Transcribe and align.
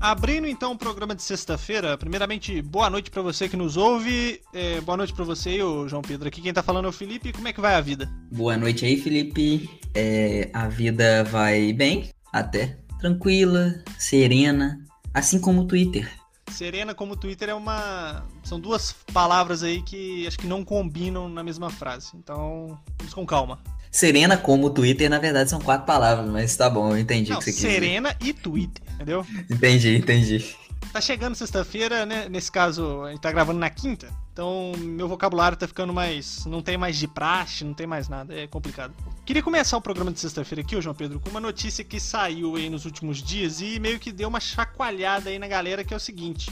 Abrindo 0.00 0.46
então 0.46 0.72
o 0.72 0.78
programa 0.78 1.14
de 1.14 1.22
sexta-feira, 1.22 1.94
primeiramente, 1.98 2.62
boa 2.62 2.88
noite 2.88 3.10
para 3.10 3.20
você 3.20 3.50
que 3.50 3.56
nos 3.56 3.76
ouve. 3.76 4.40
É, 4.50 4.80
boa 4.80 4.96
noite 4.96 5.12
para 5.12 5.26
você 5.26 5.56
e 5.56 5.62
o 5.62 5.86
João 5.86 6.00
Pedro. 6.00 6.26
Aqui 6.26 6.40
quem 6.40 6.54
tá 6.54 6.62
falando 6.62 6.86
é 6.86 6.88
o 6.88 6.92
Felipe. 6.92 7.34
Como 7.34 7.46
é 7.46 7.52
que 7.52 7.60
vai 7.60 7.74
a 7.74 7.82
vida? 7.82 8.10
Boa 8.32 8.56
noite 8.56 8.86
aí, 8.86 8.96
Felipe. 8.96 9.68
É, 9.94 10.48
a 10.54 10.68
vida 10.68 11.22
vai 11.24 11.74
bem, 11.74 12.08
até. 12.32 12.78
Tranquila, 12.98 13.84
serena, 13.98 14.82
assim 15.12 15.38
como 15.38 15.60
o 15.62 15.66
Twitter. 15.66 16.10
Serena 16.50 16.94
como 16.94 17.14
Twitter 17.14 17.50
é 17.50 17.54
uma. 17.54 18.26
São 18.42 18.58
duas 18.58 18.94
palavras 19.12 19.62
aí 19.62 19.82
que 19.82 20.26
acho 20.26 20.38
que 20.38 20.46
não 20.46 20.64
combinam 20.64 21.28
na 21.28 21.44
mesma 21.44 21.68
frase. 21.68 22.12
Então, 22.14 22.80
vamos 22.98 23.12
com 23.12 23.26
calma. 23.26 23.62
Serena 23.90 24.36
como 24.36 24.70
Twitter, 24.70 25.10
na 25.10 25.18
verdade, 25.18 25.50
são 25.50 25.60
quatro 25.60 25.86
palavras, 25.86 26.28
mas 26.30 26.56
tá 26.56 26.70
bom, 26.70 26.90
eu 26.90 26.98
entendi 26.98 27.30
Não, 27.30 27.38
o 27.38 27.40
que 27.40 27.46
você 27.46 27.52
quis 27.52 27.60
Serena 27.60 28.16
e 28.20 28.32
Twitter, 28.32 28.82
entendeu? 28.94 29.22
dizer. 29.22 29.46
Entendi, 29.50 29.96
entendi. 29.96 30.56
Tá 30.92 31.00
chegando 31.00 31.34
sexta-feira, 31.34 32.04
né? 32.04 32.28
Nesse 32.28 32.50
caso, 32.50 33.02
a 33.04 33.10
gente 33.10 33.20
tá 33.20 33.30
gravando 33.30 33.58
na 33.60 33.70
quinta. 33.70 34.08
Então, 34.32 34.72
meu 34.78 35.06
vocabulário 35.06 35.56
tá 35.56 35.68
ficando 35.68 35.92
mais. 35.92 36.44
Não 36.46 36.62
tem 36.62 36.76
mais 36.76 36.96
de 36.96 37.06
praxe, 37.06 37.64
não 37.64 37.74
tem 37.74 37.86
mais 37.86 38.08
nada. 38.08 38.34
É 38.34 38.46
complicado. 38.46 38.92
Queria 39.24 39.42
começar 39.42 39.76
o 39.76 39.80
programa 39.80 40.10
de 40.10 40.18
sexta-feira 40.18 40.62
aqui, 40.62 40.74
ô 40.74 40.80
João 40.80 40.94
Pedro, 40.94 41.20
com 41.20 41.30
uma 41.30 41.40
notícia 41.40 41.84
que 41.84 42.00
saiu 42.00 42.56
aí 42.56 42.68
nos 42.68 42.86
últimos 42.86 43.22
dias 43.22 43.60
e 43.60 43.78
meio 43.78 44.00
que 44.00 44.10
deu 44.10 44.28
uma 44.28 44.40
chacoalhada 44.40 45.30
aí 45.30 45.38
na 45.38 45.46
galera, 45.46 45.84
que 45.84 45.94
é 45.94 45.96
o 45.96 46.00
seguinte. 46.00 46.50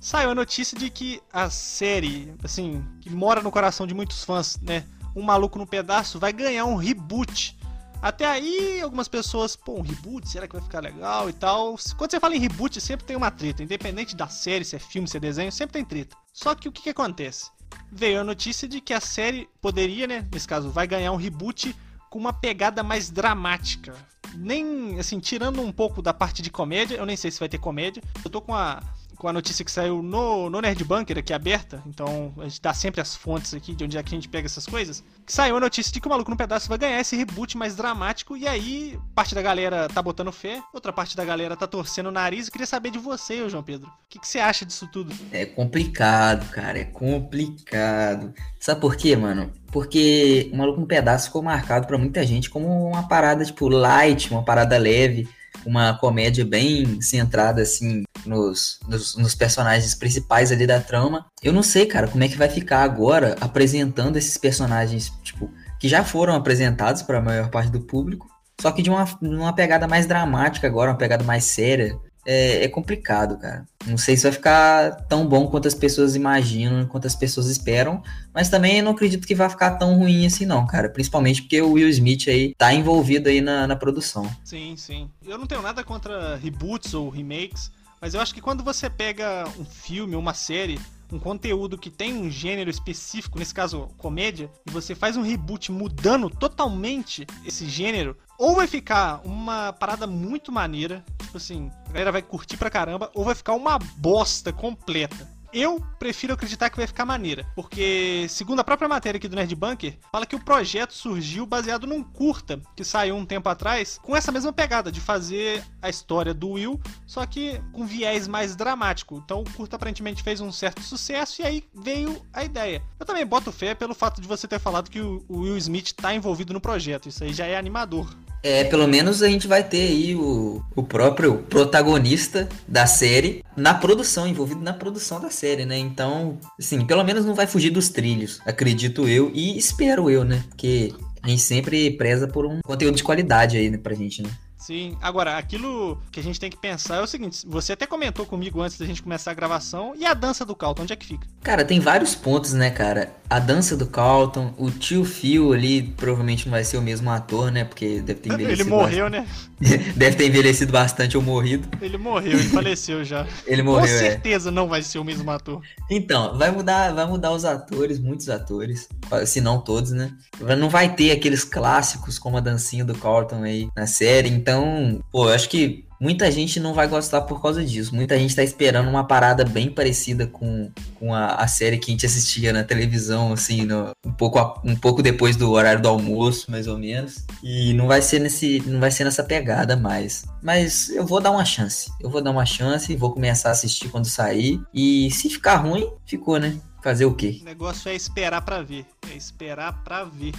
Saiu 0.00 0.30
a 0.30 0.34
notícia 0.34 0.78
de 0.78 0.90
que 0.90 1.20
a 1.32 1.48
série, 1.48 2.34
assim, 2.44 2.84
que 3.00 3.08
mora 3.08 3.40
no 3.40 3.50
coração 3.50 3.86
de 3.86 3.94
muitos 3.94 4.22
fãs, 4.22 4.58
né? 4.60 4.84
Um 5.18 5.22
Maluco 5.22 5.58
no 5.58 5.66
Pedaço 5.66 6.18
vai 6.18 6.32
ganhar 6.32 6.64
um 6.64 6.76
reboot. 6.76 7.58
Até 8.00 8.24
aí, 8.24 8.80
algumas 8.80 9.08
pessoas, 9.08 9.56
pô, 9.56 9.80
um 9.80 9.82
reboot, 9.82 10.28
será 10.28 10.46
que 10.46 10.54
vai 10.54 10.62
ficar 10.62 10.78
legal 10.78 11.28
e 11.28 11.32
tal? 11.32 11.76
Quando 11.96 12.12
você 12.12 12.20
fala 12.20 12.36
em 12.36 12.38
reboot, 12.38 12.80
sempre 12.80 13.04
tem 13.04 13.16
uma 13.16 13.30
treta. 13.30 13.60
Independente 13.60 14.14
da 14.14 14.28
série, 14.28 14.64
se 14.64 14.76
é 14.76 14.78
filme, 14.78 15.08
se 15.08 15.16
é 15.16 15.20
desenho, 15.20 15.50
sempre 15.50 15.72
tem 15.72 15.84
treta. 15.84 16.16
Só 16.32 16.54
que 16.54 16.68
o 16.68 16.72
que, 16.72 16.82
que 16.82 16.90
acontece? 16.90 17.50
Veio 17.90 18.20
a 18.20 18.24
notícia 18.24 18.68
de 18.68 18.80
que 18.80 18.94
a 18.94 19.00
série 19.00 19.48
poderia, 19.60 20.06
né? 20.06 20.28
Nesse 20.32 20.46
caso, 20.46 20.70
vai 20.70 20.86
ganhar 20.86 21.10
um 21.10 21.16
reboot 21.16 21.74
com 22.08 22.20
uma 22.20 22.32
pegada 22.32 22.84
mais 22.84 23.10
dramática. 23.10 23.94
Nem, 24.36 25.00
assim, 25.00 25.18
tirando 25.18 25.60
um 25.60 25.72
pouco 25.72 26.00
da 26.00 26.14
parte 26.14 26.42
de 26.42 26.50
comédia, 26.50 26.94
eu 26.94 27.06
nem 27.06 27.16
sei 27.16 27.32
se 27.32 27.40
vai 27.40 27.48
ter 27.48 27.58
comédia. 27.58 28.00
Eu 28.24 28.30
tô 28.30 28.40
com 28.40 28.54
a, 28.54 28.80
com 29.18 29.28
a 29.28 29.32
notícia 29.32 29.64
que 29.64 29.70
saiu 29.70 30.02
no, 30.02 30.48
no 30.48 30.60
Nerd 30.60 30.82
Bunker 30.84 31.18
aqui 31.18 31.32
aberta, 31.32 31.82
então 31.86 32.32
a 32.38 32.44
gente 32.44 32.62
dá 32.62 32.72
sempre 32.72 33.00
as 33.00 33.16
fontes 33.16 33.52
aqui 33.52 33.74
de 33.74 33.84
onde 33.84 33.98
é 33.98 34.02
que 34.02 34.14
a 34.14 34.16
gente 34.16 34.28
pega 34.28 34.46
essas 34.46 34.64
coisas. 34.64 35.02
Que 35.26 35.32
saiu 35.32 35.56
a 35.56 35.60
notícia 35.60 35.92
de 35.92 36.00
que 36.00 36.06
o 36.06 36.10
Maluco 36.10 36.30
no 36.30 36.36
Pedaço 36.36 36.68
vai 36.68 36.78
ganhar 36.78 37.00
esse 37.00 37.16
reboot 37.16 37.56
mais 37.56 37.74
dramático, 37.74 38.36
e 38.36 38.46
aí 38.46 38.98
parte 39.14 39.34
da 39.34 39.42
galera 39.42 39.88
tá 39.88 40.00
botando 40.00 40.30
fé, 40.30 40.62
outra 40.72 40.92
parte 40.92 41.16
da 41.16 41.24
galera 41.24 41.56
tá 41.56 41.66
torcendo 41.66 42.06
o 42.06 42.12
nariz. 42.12 42.46
Eu 42.46 42.52
queria 42.52 42.66
saber 42.66 42.90
de 42.90 42.98
você, 42.98 43.48
João 43.48 43.62
Pedro. 43.62 43.88
O 43.88 43.92
que, 44.08 44.20
que 44.20 44.28
você 44.28 44.38
acha 44.38 44.64
disso 44.64 44.88
tudo? 44.92 45.12
É 45.32 45.44
complicado, 45.44 46.48
cara, 46.50 46.78
é 46.78 46.84
complicado. 46.84 48.32
Sabe 48.60 48.80
por 48.80 48.96
quê, 48.96 49.16
mano? 49.16 49.52
Porque 49.72 50.48
o 50.52 50.56
Maluco 50.56 50.80
no 50.80 50.86
Pedaço 50.86 51.26
ficou 51.26 51.42
marcado 51.42 51.86
pra 51.86 51.98
muita 51.98 52.24
gente 52.24 52.48
como 52.48 52.88
uma 52.88 53.08
parada, 53.08 53.44
tipo, 53.44 53.68
light, 53.68 54.30
uma 54.30 54.44
parada 54.44 54.78
leve, 54.78 55.28
uma 55.66 55.94
comédia 55.98 56.44
bem 56.44 57.00
centrada, 57.02 57.62
assim, 57.62 58.04
nos, 58.28 58.78
nos, 58.86 59.16
nos 59.16 59.34
personagens 59.34 59.94
principais 59.94 60.52
ali 60.52 60.66
da 60.66 60.80
trama. 60.80 61.26
Eu 61.42 61.52
não 61.52 61.62
sei, 61.62 61.86
cara, 61.86 62.06
como 62.06 62.22
é 62.22 62.28
que 62.28 62.36
vai 62.36 62.48
ficar 62.48 62.82
agora 62.82 63.36
apresentando 63.40 64.16
esses 64.16 64.36
personagens, 64.36 65.10
tipo, 65.22 65.50
que 65.80 65.88
já 65.88 66.04
foram 66.04 66.34
apresentados 66.34 67.02
para 67.02 67.18
a 67.18 67.22
maior 67.22 67.50
parte 67.50 67.70
do 67.70 67.80
público, 67.80 68.28
só 68.60 68.72
que 68.72 68.82
de 68.82 68.90
uma, 68.90 69.04
uma 69.22 69.52
pegada 69.52 69.86
mais 69.86 70.06
dramática 70.06 70.66
agora, 70.66 70.90
uma 70.90 70.98
pegada 70.98 71.24
mais 71.24 71.44
séria. 71.44 71.98
É, 72.26 72.64
é 72.64 72.68
complicado, 72.68 73.38
cara. 73.38 73.66
Não 73.86 73.96
sei 73.96 74.14
se 74.14 74.24
vai 74.24 74.32
ficar 74.32 74.90
tão 75.06 75.26
bom 75.26 75.46
quanto 75.46 75.66
as 75.66 75.74
pessoas 75.74 76.14
imaginam, 76.14 76.84
quanto 76.84 77.06
as 77.06 77.14
pessoas 77.14 77.46
esperam, 77.46 78.02
mas 78.34 78.50
também 78.50 78.82
não 78.82 78.92
acredito 78.92 79.26
que 79.26 79.34
vai 79.34 79.48
ficar 79.48 79.76
tão 79.76 79.96
ruim 79.96 80.26
assim, 80.26 80.44
não, 80.44 80.66
cara. 80.66 80.90
Principalmente 80.90 81.40
porque 81.40 81.62
o 81.62 81.72
Will 81.72 81.88
Smith 81.88 82.28
aí 82.28 82.54
tá 82.58 82.74
envolvido 82.74 83.30
aí 83.30 83.40
na, 83.40 83.66
na 83.66 83.76
produção. 83.76 84.30
Sim, 84.44 84.74
sim. 84.76 85.08
Eu 85.26 85.38
não 85.38 85.46
tenho 85.46 85.62
nada 85.62 85.82
contra 85.82 86.36
reboots 86.36 86.92
ou 86.92 87.08
remakes, 87.08 87.70
mas 88.00 88.14
eu 88.14 88.20
acho 88.20 88.34
que 88.34 88.40
quando 88.40 88.64
você 88.64 88.88
pega 88.88 89.44
um 89.58 89.64
filme, 89.64 90.16
uma 90.16 90.34
série, 90.34 90.80
um 91.12 91.18
conteúdo 91.18 91.78
que 91.78 91.90
tem 91.90 92.14
um 92.14 92.30
gênero 92.30 92.70
específico, 92.70 93.38
nesse 93.38 93.54
caso 93.54 93.88
comédia, 93.96 94.50
e 94.66 94.70
você 94.70 94.94
faz 94.94 95.16
um 95.16 95.22
reboot 95.22 95.72
mudando 95.72 96.28
totalmente 96.28 97.26
esse 97.44 97.66
gênero, 97.66 98.16
ou 98.38 98.54
vai 98.54 98.66
ficar 98.66 99.20
uma 99.24 99.72
parada 99.72 100.06
muito 100.06 100.52
maneira, 100.52 101.04
tipo 101.22 101.36
assim, 101.36 101.70
a 101.86 101.92
galera 101.92 102.12
vai 102.12 102.22
curtir 102.22 102.56
pra 102.56 102.70
caramba, 102.70 103.10
ou 103.14 103.24
vai 103.24 103.34
ficar 103.34 103.54
uma 103.54 103.78
bosta 103.78 104.52
completa. 104.52 105.37
Eu 105.52 105.80
prefiro 105.98 106.34
acreditar 106.34 106.68
que 106.68 106.76
vai 106.76 106.86
ficar 106.86 107.06
maneira, 107.06 107.46
porque, 107.54 108.26
segundo 108.28 108.60
a 108.60 108.64
própria 108.64 108.88
matéria 108.88 109.16
aqui 109.16 109.28
do 109.28 109.36
Nerd 109.36 109.54
Bunker, 109.54 109.98
fala 110.12 110.26
que 110.26 110.36
o 110.36 110.44
projeto 110.44 110.92
surgiu 110.92 111.46
baseado 111.46 111.86
num 111.86 112.02
curta 112.02 112.60
que 112.76 112.84
saiu 112.84 113.16
um 113.16 113.24
tempo 113.24 113.48
atrás, 113.48 113.98
com 114.02 114.14
essa 114.14 114.30
mesma 114.30 114.52
pegada 114.52 114.92
de 114.92 115.00
fazer 115.00 115.64
a 115.80 115.88
história 115.88 116.34
do 116.34 116.50
Will, 116.50 116.80
só 117.06 117.24
que 117.24 117.60
com 117.72 117.86
viés 117.86 118.28
mais 118.28 118.54
dramático. 118.54 119.22
Então 119.24 119.40
o 119.40 119.50
curta 119.52 119.76
aparentemente 119.76 120.22
fez 120.22 120.40
um 120.40 120.52
certo 120.52 120.82
sucesso 120.82 121.40
e 121.40 121.44
aí 121.46 121.64
veio 121.74 122.22
a 122.32 122.44
ideia. 122.44 122.82
Eu 123.00 123.06
também 123.06 123.24
boto 123.24 123.50
fé 123.50 123.74
pelo 123.74 123.94
fato 123.94 124.20
de 124.20 124.28
você 124.28 124.46
ter 124.46 124.58
falado 124.58 124.90
que 124.90 125.00
o 125.00 125.24
Will 125.30 125.56
Smith 125.56 125.92
tá 125.92 126.14
envolvido 126.14 126.52
no 126.52 126.60
projeto, 126.60 127.08
isso 127.08 127.24
aí 127.24 127.32
já 127.32 127.46
é 127.46 127.56
animador. 127.56 128.14
É, 128.42 128.64
pelo 128.64 128.86
menos 128.86 129.22
a 129.22 129.28
gente 129.28 129.48
vai 129.48 129.62
ter 129.62 129.88
aí 129.88 130.14
o, 130.14 130.62
o 130.76 130.82
próprio 130.82 131.38
protagonista 131.38 132.48
da 132.66 132.86
série 132.86 133.44
na 133.56 133.74
produção, 133.74 134.26
envolvido 134.26 134.60
na 134.60 134.72
produção 134.72 135.20
da 135.20 135.30
série, 135.30 135.66
né? 135.66 135.76
Então, 135.76 136.38
assim, 136.58 136.84
pelo 136.84 137.02
menos 137.04 137.24
não 137.24 137.34
vai 137.34 137.46
fugir 137.46 137.70
dos 137.70 137.88
trilhos, 137.88 138.40
acredito 138.46 139.08
eu 139.08 139.30
e 139.34 139.58
espero 139.58 140.08
eu, 140.08 140.24
né? 140.24 140.44
Porque 140.48 140.94
a 141.22 141.28
gente 141.28 141.42
sempre 141.42 141.90
preza 141.90 142.28
por 142.28 142.46
um 142.46 142.60
conteúdo 142.62 142.96
de 142.96 143.02
qualidade 143.02 143.56
aí 143.56 143.68
né, 143.70 143.78
pra 143.78 143.94
gente, 143.94 144.22
né? 144.22 144.30
Sim, 144.58 144.98
agora, 145.00 145.38
aquilo 145.38 145.98
que 146.10 146.18
a 146.18 146.22
gente 146.22 146.38
tem 146.38 146.50
que 146.50 146.56
pensar 146.56 146.96
é 146.96 147.00
o 147.00 147.06
seguinte: 147.06 147.46
você 147.46 147.72
até 147.72 147.86
comentou 147.86 148.26
comigo 148.26 148.60
antes 148.60 148.76
da 148.76 148.84
gente 148.84 149.02
começar 149.02 149.30
a 149.30 149.34
gravação, 149.34 149.94
e 149.96 150.04
a 150.04 150.12
dança 150.12 150.44
do 150.44 150.54
Calton, 150.54 150.82
onde 150.82 150.92
é 150.92 150.96
que 150.96 151.06
fica? 151.06 151.26
Cara, 151.42 151.64
tem 151.64 151.78
vários 151.80 152.14
pontos, 152.14 152.52
né, 152.52 152.70
cara? 152.70 153.14
A 153.30 153.38
dança 153.38 153.76
do 153.76 153.86
Carlton, 153.86 154.54
o 154.56 154.70
tio 154.70 155.04
Phil 155.04 155.52
ali, 155.52 155.82
provavelmente 155.82 156.46
não 156.46 156.52
vai 156.52 156.64
ser 156.64 156.78
o 156.78 156.82
mesmo 156.82 157.10
ator, 157.10 157.50
né? 157.50 157.64
Porque 157.64 158.00
deve 158.00 158.20
ter 158.20 158.32
envelhecido. 158.32 158.62
Ele 158.62 158.70
morreu, 158.70 159.10
né? 159.10 159.20
bastante. 159.20 159.48
Deve 159.96 160.16
ter 160.16 160.26
envelhecido 160.28 160.72
bastante 160.72 161.16
ou 161.16 161.22
morrido. 161.22 161.68
Ele 161.80 161.98
morreu, 161.98 162.32
ele 162.32 162.48
faleceu 162.50 163.04
já. 163.04 163.26
Ele 163.46 163.62
morreu, 163.62 163.80
Com 163.80 163.86
é. 163.86 163.98
certeza 163.98 164.50
não 164.50 164.68
vai 164.68 164.82
ser 164.82 164.98
o 164.98 165.04
mesmo 165.04 165.28
ator. 165.30 165.60
Então, 165.90 166.38
vai 166.38 166.50
mudar, 166.50 166.92
vai 166.92 167.06
mudar 167.06 167.32
os 167.32 167.44
atores, 167.44 167.98
muitos 167.98 168.28
atores, 168.28 168.88
se 169.26 169.40
não 169.40 169.60
todos, 169.60 169.90
né? 169.90 170.12
Não 170.56 170.68
vai 170.68 170.94
ter 170.94 171.10
aqueles 171.10 171.44
clássicos 171.44 172.18
como 172.18 172.36
a 172.36 172.40
dancinha 172.40 172.84
do 172.84 172.94
Carlton 172.94 173.42
aí 173.42 173.68
na 173.76 173.86
série, 173.86 174.28
então, 174.28 175.02
pô, 175.10 175.28
eu 175.28 175.34
acho 175.34 175.48
que 175.48 175.87
muita 176.00 176.30
gente 176.30 176.58
não 176.60 176.74
vai 176.74 176.86
gostar 176.88 177.22
por 177.22 177.40
causa 177.42 177.64
disso. 177.64 177.94
Muita 177.94 178.18
gente 178.18 178.34
tá 178.34 178.42
esperando 178.42 178.88
uma 178.88 179.04
parada 179.04 179.44
bem 179.44 179.70
parecida 179.70 180.26
com, 180.26 180.70
com 180.96 181.14
a, 181.14 181.34
a 181.34 181.46
série 181.48 181.78
que 181.78 181.90
a 181.90 181.92
gente 181.92 182.06
assistia 182.06 182.52
na 182.52 182.64
televisão, 182.64 183.32
assim, 183.32 183.64
no- 183.64 183.90
um, 184.06 184.12
pouco, 184.12 184.38
a- 184.38 184.60
um 184.64 184.76
pouco 184.76 185.02
depois 185.02 185.36
do 185.36 185.50
horário 185.50 185.82
do 185.82 185.88
almoço, 185.88 186.50
mais 186.50 186.66
ou 186.66 186.78
menos. 186.78 187.24
E 187.42 187.72
não 187.74 187.86
vai 187.86 188.02
ser 188.02 188.18
nesse, 188.20 188.62
não 188.66 188.80
vai 188.80 188.90
ser 188.90 189.04
nessa 189.04 189.22
pegada 189.24 189.76
mais. 189.76 190.24
Mas 190.42 190.88
eu 190.90 191.04
vou 191.06 191.20
dar 191.20 191.30
uma 191.30 191.44
chance. 191.44 191.90
Eu 192.00 192.10
vou 192.10 192.20
dar 192.22 192.30
uma 192.30 192.46
chance, 192.46 192.94
vou 192.96 193.12
começar 193.12 193.48
a 193.48 193.52
assistir 193.52 193.88
quando 193.88 194.06
sair. 194.06 194.60
E 194.72 195.10
se 195.10 195.28
ficar 195.28 195.56
ruim, 195.56 195.88
ficou, 196.06 196.38
né? 196.38 196.56
Fazer 196.80 197.06
o 197.06 197.14
quê? 197.14 197.38
O 197.42 197.44
negócio 197.44 197.90
é 197.90 197.94
esperar 197.96 198.40
pra 198.42 198.62
ver. 198.62 198.86
É 199.12 199.16
esperar 199.16 199.82
pra 199.82 200.04
ver. 200.04 200.32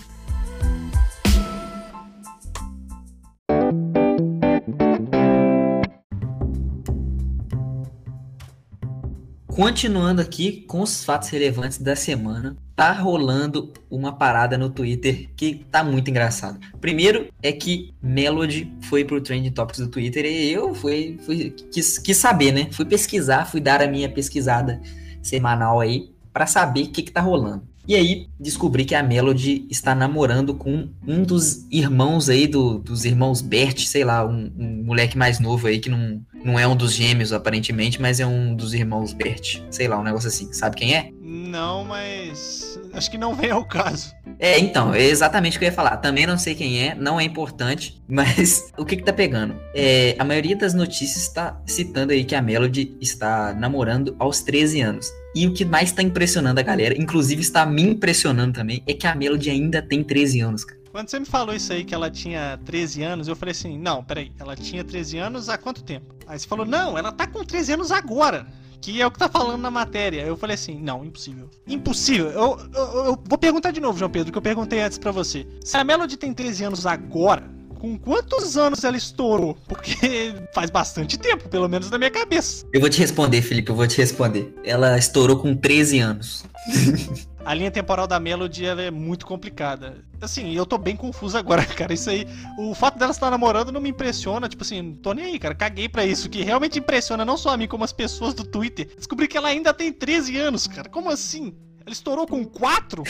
Continuando 9.60 10.22
aqui 10.22 10.64
com 10.66 10.80
os 10.80 11.04
fatos 11.04 11.28
relevantes 11.28 11.80
da 11.80 11.94
semana, 11.94 12.56
tá 12.78 12.94
rolando 12.94 13.74
uma 13.92 14.14
parada 14.14 14.58
no 14.58 14.70
Twitter 14.70 15.28
que 15.36 15.66
tá 15.70 15.84
muito 15.84 16.10
engraçado. 16.10 16.58
Primeiro 16.80 17.28
é 17.44 17.52
que 17.52 17.94
Melody 18.02 18.72
foi 18.84 19.04
pro 19.04 19.20
Trending 19.20 19.52
Topics 19.52 19.82
do 19.82 19.90
Twitter 19.90 20.24
e 20.24 20.50
eu 20.50 20.74
fui, 20.74 21.20
fui 21.26 21.54
quis, 21.74 22.00
quis 22.00 22.16
saber, 22.16 22.54
né? 22.54 22.70
Fui 22.72 22.86
pesquisar, 22.86 23.48
fui 23.48 23.60
dar 23.60 23.82
a 23.82 23.88
minha 23.88 24.08
pesquisada 24.08 24.80
semanal 25.22 25.82
aí 25.82 26.10
pra 26.32 26.48
saber 26.48 26.84
o 26.84 26.92
que 26.92 27.04
que 27.04 27.12
tá 27.12 27.20
rolando. 27.20 27.64
E 27.86 27.96
aí 27.96 28.30
descobri 28.40 28.86
que 28.86 28.94
a 28.94 29.02
Melody 29.02 29.66
está 29.68 29.94
namorando 29.94 30.54
com 30.54 30.88
um 31.08 31.24
dos 31.24 31.66
irmãos 31.72 32.30
aí 32.30 32.46
do, 32.48 32.78
dos 32.78 33.04
irmãos 33.04 33.42
Bert, 33.42 33.80
sei 33.80 34.06
lá, 34.06 34.24
um, 34.26 34.52
um 34.58 34.84
moleque 34.86 35.18
mais 35.18 35.40
novo 35.40 35.68
aí 35.68 35.80
que 35.80 35.90
não, 35.90 36.22
não 36.44 36.58
é 36.58 36.68
um 36.68 36.76
dos 36.76 36.94
gêmeos 36.94 37.34
aparentemente, 37.34 38.02
mas 38.02 38.20
é 38.20 38.26
um 38.26 38.56
dos 38.56 38.74
irmãos 38.74 39.14
Bert, 39.14 39.62
sei 39.70 39.88
lá, 39.88 40.00
um 40.00 40.04
negócio 40.04 40.28
assim. 40.28 40.52
Sabe 40.54 40.76
quem 40.76 40.96
é? 40.96 41.12
Não, 41.22 41.84
mas 41.86 42.80
acho 42.94 43.10
que 43.12 43.18
não 43.18 43.36
vem 43.36 43.52
ao 43.52 43.66
caso. 43.66 44.14
É, 44.40 44.58
então, 44.58 44.94
é 44.94 45.04
exatamente 45.04 45.58
o 45.58 45.60
que 45.60 45.66
eu 45.66 45.70
ia 45.70 45.74
falar. 45.74 45.98
Também 45.98 46.26
não 46.26 46.38
sei 46.38 46.56
quem 46.56 46.82
é, 46.82 46.96
não 46.96 47.20
é 47.20 47.24
importante, 47.24 48.02
mas 48.08 48.72
o 48.78 48.86
que 48.86 48.96
que 48.96 49.04
tá 49.04 49.14
pegando? 49.14 49.56
É, 49.76 50.16
a 50.18 50.24
maioria 50.24 50.56
das 50.56 50.74
notícias 50.74 51.24
está 51.24 51.60
citando 51.66 52.14
aí 52.14 52.24
que 52.24 52.36
a 52.36 52.42
Melody 52.42 52.96
está 53.02 53.54
namorando 53.54 54.16
aos 54.18 54.42
13 54.42 54.82
anos. 54.82 55.12
E 55.36 55.46
o 55.46 55.54
que 55.54 55.64
mais 55.64 55.92
tá 55.92 56.02
impressionando 56.02 56.60
a 56.60 56.64
galera, 56.64 57.00
inclusive 57.00 57.42
está 57.42 57.66
me 57.66 57.84
impressionando 57.84 58.54
também, 58.54 58.82
é 58.88 58.94
que 58.94 59.06
a 59.06 59.14
Melody 59.14 59.50
ainda 59.50 59.82
tem 59.82 60.04
13 60.04 60.40
anos, 60.42 60.66
cara. 60.66 60.79
Quando 61.00 61.12
você 61.12 61.20
me 61.22 61.26
falou 61.26 61.56
isso 61.56 61.72
aí, 61.72 61.86
que 61.86 61.96
ela 61.96 62.12
tinha 62.12 62.60
13 62.66 63.04
anos, 63.04 63.30
eu 63.30 63.36
falei 63.38 63.52
assim: 63.54 63.80
não, 63.80 64.04
peraí, 64.04 64.34
ela 64.38 64.54
tinha 64.54 64.84
13 64.84 65.18
anos 65.18 65.48
há 65.48 65.58
quanto 65.58 65.82
tempo? 65.82 66.14
Aí 66.28 66.38
você 66.38 66.46
falou: 66.46 66.66
não, 66.66 66.98
ela 66.98 67.10
tá 67.10 67.26
com 67.26 67.42
13 67.42 67.72
anos 67.72 67.90
agora. 67.90 68.46
Que 68.82 69.02
é 69.02 69.08
o 69.08 69.12
que 69.12 69.18
tá 69.18 69.30
falando 69.30 69.62
na 69.62 69.72
matéria. 69.72 70.24
Eu 70.24 70.36
falei 70.36 70.56
assim: 70.56 70.78
não, 70.78 71.06
impossível. 71.06 71.50
Impossível. 71.66 72.28
Eu, 72.32 72.60
eu, 72.74 73.06
eu 73.06 73.24
vou 73.24 73.38
perguntar 73.38 73.72
de 73.72 73.80
novo, 73.80 73.98
João 73.98 74.12
Pedro, 74.12 74.30
que 74.30 74.38
eu 74.38 74.42
perguntei 74.42 74.82
antes 74.82 74.98
para 74.98 75.10
você. 75.14 75.48
Se 75.64 75.78
a 75.78 75.86
Melody 75.86 76.18
tem 76.18 76.34
13 76.34 76.66
anos 76.66 76.86
agora, 76.86 77.50
com 77.80 77.98
quantos 77.98 78.58
anos 78.58 78.84
ela 78.84 78.98
estourou? 78.98 79.58
Porque 79.70 80.36
faz 80.54 80.70
bastante 80.70 81.18
tempo, 81.18 81.48
pelo 81.48 81.70
menos 81.70 81.90
na 81.90 81.98
minha 81.98 82.12
cabeça. 82.12 82.66
Eu 82.74 82.82
vou 82.82 82.90
te 82.90 83.00
responder, 83.00 83.42
Felipe, 83.42 83.72
eu 83.72 83.76
vou 83.76 83.88
te 83.88 83.96
responder. 83.96 84.54
Ela 84.66 84.98
estourou 84.98 85.38
com 85.38 85.56
13 85.56 86.00
anos. 86.00 86.44
A 87.46 87.54
linha 87.54 87.72
temporal 87.72 88.06
da 88.06 88.20
Melody 88.20 88.66
é 88.66 88.92
muito 88.92 89.26
complicada. 89.26 90.04
Assim, 90.22 90.54
eu 90.54 90.66
tô 90.66 90.78
bem 90.78 90.96
confuso 90.96 91.38
agora, 91.38 91.64
cara. 91.76 91.94
Isso 91.94 92.10
aí, 92.10 92.28
o 92.58 92.76
fato 92.76 93.00
dela 93.00 93.12
estar 93.12 93.32
namorando 93.32 93.72
não 93.72 93.82
me 93.82 93.90
impressiona. 93.90 94.50
Tipo 94.50 94.64
assim, 94.64 94.94
tô 95.02 95.14
nem 95.14 95.26
aí, 95.26 95.40
cara. 95.40 95.56
Caguei 95.56 95.88
pra 95.88 96.06
isso. 96.06 96.30
Que 96.30 96.44
realmente 96.44 96.80
impressiona 96.80 97.26
não 97.26 97.38
só 97.38 97.52
a 97.52 97.58
mim, 97.58 97.68
como 97.68 97.84
as 97.84 97.94
pessoas 97.94 98.34
do 98.34 98.44
Twitter. 98.44 98.88
Descobri 98.96 99.28
que 99.28 99.38
ela 99.38 99.50
ainda 99.50 99.74
tem 99.74 99.92
13 99.92 100.38
anos, 100.38 100.68
cara. 100.68 100.90
Como 100.90 101.10
assim? 101.10 101.56
Ela 101.90 101.94
estourou 101.94 102.28
com 102.28 102.46
4? 102.46 103.04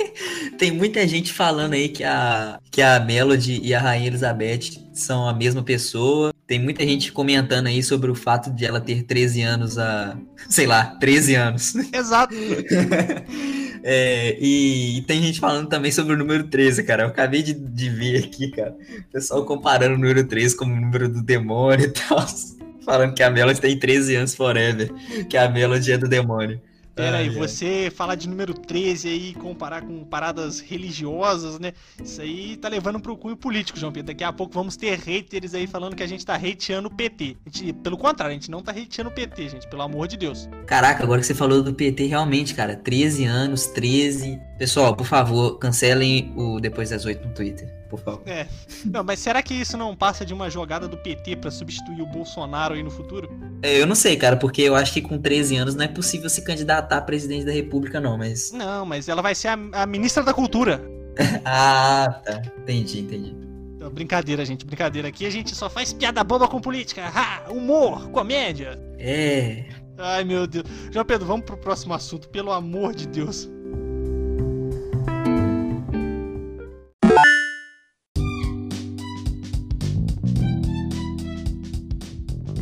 Tem 0.58 0.72
muita 0.72 1.06
gente 1.06 1.32
falando 1.32 1.74
aí 1.74 1.88
que 1.88 2.02
a, 2.02 2.58
que 2.72 2.82
a 2.82 2.98
Melody 2.98 3.60
e 3.62 3.72
a 3.72 3.80
Rainha 3.80 4.08
Elizabeth 4.08 4.84
são 4.92 5.28
a 5.28 5.32
mesma 5.32 5.62
pessoa. 5.62 6.32
Tem 6.44 6.58
muita 6.58 6.82
gente 6.84 7.12
comentando 7.12 7.68
aí 7.68 7.82
sobre 7.82 8.10
o 8.10 8.14
fato 8.14 8.50
de 8.50 8.64
ela 8.64 8.80
ter 8.80 9.04
13 9.04 9.42
anos 9.42 9.78
a. 9.78 10.16
sei 10.48 10.66
lá, 10.66 10.96
13 10.96 11.34
anos. 11.34 11.74
Exato. 11.92 12.34
É, 13.88 14.36
e, 14.40 14.98
e, 14.98 15.02
tem 15.02 15.22
gente 15.22 15.38
falando 15.38 15.68
também 15.68 15.92
sobre 15.92 16.12
o 16.12 16.16
número 16.16 16.42
13, 16.48 16.82
cara. 16.82 17.04
Eu 17.04 17.06
acabei 17.06 17.40
de, 17.40 17.54
de 17.54 17.88
ver 17.88 18.24
aqui, 18.24 18.50
cara. 18.50 18.72
O 18.72 19.12
pessoal 19.12 19.44
comparando 19.44 19.94
o 19.94 19.98
número 19.98 20.26
13 20.26 20.56
com 20.56 20.64
o 20.64 20.68
número 20.68 21.08
do 21.08 21.22
demônio 21.22 21.86
e 21.86 21.92
tal. 21.92 22.18
Falando 22.84 23.14
que 23.14 23.22
a 23.22 23.30
Melody 23.30 23.60
tem 23.60 23.78
13 23.78 24.16
anos 24.16 24.34
forever. 24.34 24.90
Que 25.30 25.36
a 25.36 25.48
Melody 25.48 25.92
é 25.92 25.98
do 25.98 26.08
demônio. 26.08 26.60
Pera 26.96 27.18
aí, 27.18 27.28
você 27.28 27.92
falar 27.94 28.14
de 28.14 28.26
número 28.26 28.54
13 28.54 29.06
aí, 29.06 29.34
comparar 29.34 29.82
com 29.82 30.02
paradas 30.02 30.60
religiosas, 30.60 31.60
né? 31.60 31.74
Isso 32.02 32.22
aí 32.22 32.56
tá 32.56 32.70
levando 32.70 32.98
pro 32.98 33.14
cunho 33.18 33.36
político, 33.36 33.78
João 33.78 33.92
Pedro. 33.92 34.06
Daqui 34.06 34.24
a 34.24 34.32
pouco 34.32 34.54
vamos 34.54 34.78
ter 34.78 34.98
haters 34.98 35.52
aí 35.52 35.66
falando 35.66 35.94
que 35.94 36.02
a 36.02 36.06
gente 36.06 36.24
tá 36.24 36.34
hateando 36.36 36.88
o 36.88 36.90
PT. 36.90 37.36
Gente, 37.52 37.74
pelo 37.74 37.98
contrário, 37.98 38.30
a 38.30 38.34
gente 38.34 38.50
não 38.50 38.62
tá 38.62 38.72
hateando 38.72 39.10
o 39.10 39.12
PT, 39.12 39.50
gente, 39.50 39.68
pelo 39.68 39.82
amor 39.82 40.08
de 40.08 40.16
Deus. 40.16 40.48
Caraca, 40.66 41.04
agora 41.04 41.20
que 41.20 41.26
você 41.26 41.34
falou 41.34 41.62
do 41.62 41.74
PT, 41.74 42.06
realmente, 42.06 42.54
cara, 42.54 42.74
13 42.74 43.26
anos, 43.26 43.66
13. 43.66 44.40
Pessoal, 44.58 44.96
por 44.96 45.06
favor, 45.06 45.58
cancelem 45.58 46.32
o 46.36 46.60
Depois 46.60 46.90
das 46.90 47.04
8 47.04 47.28
no 47.28 47.34
Twitter 47.34 47.76
por 47.88 48.00
favor. 48.00 48.22
É. 48.26 48.46
Não, 48.84 49.02
mas 49.02 49.18
será 49.18 49.42
que 49.42 49.54
isso 49.54 49.76
não 49.76 49.96
passa 49.96 50.24
de 50.24 50.34
uma 50.34 50.50
jogada 50.50 50.86
do 50.86 50.96
PT 50.96 51.36
para 51.36 51.50
substituir 51.50 52.02
o 52.02 52.06
Bolsonaro 52.06 52.74
aí 52.74 52.82
no 52.82 52.90
futuro? 52.90 53.30
É, 53.62 53.80
eu 53.80 53.86
não 53.86 53.94
sei, 53.94 54.16
cara, 54.16 54.36
porque 54.36 54.62
eu 54.62 54.74
acho 54.74 54.92
que 54.92 55.00
com 55.00 55.18
13 55.18 55.56
anos 55.56 55.74
não 55.74 55.84
é 55.84 55.88
possível 55.88 56.28
se 56.28 56.42
candidatar 56.42 56.98
a 56.98 57.00
presidente 57.00 57.44
da 57.44 57.52
República, 57.52 58.00
não, 58.00 58.18
mas. 58.18 58.52
Não, 58.52 58.84
mas 58.84 59.08
ela 59.08 59.22
vai 59.22 59.34
ser 59.34 59.48
a, 59.48 59.58
a 59.72 59.86
ministra 59.86 60.22
da 60.22 60.34
Cultura. 60.34 60.82
ah, 61.44 62.20
tá. 62.24 62.42
Entendi, 62.58 63.00
entendi. 63.00 63.34
Não, 63.78 63.90
brincadeira, 63.90 64.44
gente, 64.44 64.66
brincadeira. 64.66 65.08
Aqui 65.08 65.24
a 65.24 65.30
gente 65.30 65.54
só 65.54 65.70
faz 65.70 65.92
piada 65.92 66.22
boba 66.22 66.48
com 66.48 66.60
política. 66.60 67.04
Ha! 67.06 67.50
Humor, 67.50 68.10
comédia. 68.10 68.78
É. 68.98 69.64
Ai, 69.98 70.24
meu 70.24 70.46
Deus. 70.46 70.66
João 70.92 71.04
Pedro, 71.04 71.26
vamos 71.26 71.46
pro 71.46 71.56
próximo 71.56 71.94
assunto, 71.94 72.28
pelo 72.28 72.52
amor 72.52 72.94
de 72.94 73.06
Deus. 73.06 73.48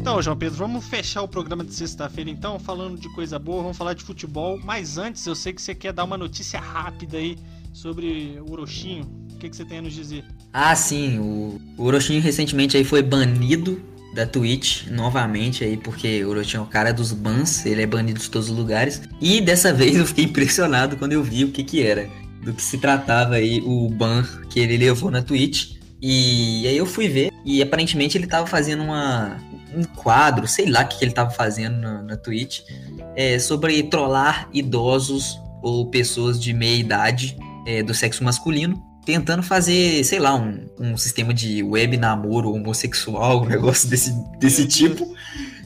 Então, 0.04 0.20
João 0.20 0.36
Pedro, 0.36 0.58
vamos 0.58 0.84
fechar 0.84 1.22
o 1.22 1.26
programa 1.26 1.64
de 1.64 1.72
sexta-feira 1.72 2.28
então, 2.28 2.58
falando 2.58 3.00
de 3.00 3.08
coisa 3.14 3.38
boa, 3.38 3.62
vamos 3.62 3.78
falar 3.78 3.94
de 3.94 4.04
futebol. 4.04 4.60
Mas 4.62 4.98
antes, 4.98 5.26
eu 5.26 5.34
sei 5.34 5.50
que 5.54 5.62
você 5.62 5.74
quer 5.74 5.94
dar 5.94 6.04
uma 6.04 6.18
notícia 6.18 6.60
rápida 6.60 7.16
aí 7.16 7.38
sobre 7.72 8.38
o 8.46 8.52
Orochinho. 8.52 9.04
O 9.32 9.38
que, 9.38 9.48
que 9.48 9.56
você 9.56 9.64
tem 9.64 9.78
a 9.78 9.82
nos 9.82 9.94
dizer? 9.94 10.22
Ah, 10.52 10.76
sim, 10.76 11.18
o, 11.18 11.58
Orochinho 11.78 12.20
recentemente 12.20 12.76
aí 12.76 12.84
foi 12.84 13.02
banido 13.02 13.80
da 14.14 14.26
Twitch 14.26 14.88
novamente 14.88 15.64
aí, 15.64 15.78
porque 15.78 16.22
o 16.22 16.28
Orochinho 16.28 16.60
é 16.60 16.64
o 16.64 16.68
cara 16.68 16.92
dos 16.92 17.10
bans, 17.10 17.64
ele 17.64 17.80
é 17.80 17.86
banido 17.86 18.20
de 18.20 18.28
todos 18.28 18.50
os 18.50 18.56
lugares. 18.56 19.00
E 19.22 19.40
dessa 19.40 19.72
vez 19.72 19.96
eu 19.96 20.04
fiquei 20.04 20.24
impressionado 20.24 20.98
quando 20.98 21.12
eu 21.12 21.22
vi 21.22 21.44
o 21.44 21.50
que 21.50 21.64
que 21.64 21.82
era, 21.82 22.10
do 22.42 22.52
que 22.52 22.60
se 22.60 22.76
tratava 22.76 23.36
aí 23.36 23.62
o 23.64 23.88
ban 23.88 24.22
que 24.50 24.60
ele 24.60 24.76
levou 24.76 25.10
na 25.10 25.22
Twitch. 25.22 25.76
E 26.02 26.68
aí 26.68 26.76
eu 26.76 26.84
fui 26.84 27.08
ver 27.08 27.33
e 27.44 27.62
aparentemente 27.62 28.16
ele 28.16 28.26
tava 28.26 28.46
fazendo 28.46 28.82
uma, 28.82 29.38
um 29.74 29.84
quadro, 29.84 30.46
sei 30.46 30.66
lá 30.66 30.82
o 30.82 30.88
que, 30.88 30.98
que 30.98 31.04
ele 31.04 31.12
tava 31.12 31.30
fazendo 31.30 31.76
na, 31.76 32.02
na 32.02 32.16
Twitch, 32.16 32.60
é, 33.14 33.38
sobre 33.38 33.82
trollar 33.84 34.48
idosos 34.52 35.38
ou 35.62 35.86
pessoas 35.90 36.40
de 36.40 36.52
meia 36.52 36.76
idade 36.76 37.36
é, 37.66 37.82
do 37.82 37.94
sexo 37.94 38.24
masculino, 38.24 38.82
tentando 39.04 39.42
fazer, 39.42 40.02
sei 40.04 40.18
lá, 40.18 40.34
um, 40.34 40.66
um 40.78 40.96
sistema 40.96 41.34
de 41.34 41.62
web 41.62 41.96
namoro 41.96 42.52
homossexual, 42.52 43.42
um 43.44 43.46
negócio 43.46 43.88
desse, 43.88 44.12
desse 44.38 44.66
tipo. 44.66 45.14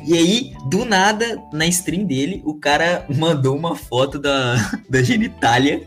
E 0.05 0.15
aí, 0.15 0.53
do 0.69 0.85
nada, 0.85 1.39
na 1.53 1.67
stream 1.67 2.05
dele, 2.05 2.43
o 2.45 2.55
cara 2.55 3.05
mandou 3.15 3.57
uma 3.57 3.77
foto 3.77 4.19
da, 4.19 4.57
da 4.89 5.03
genitália 5.03 5.87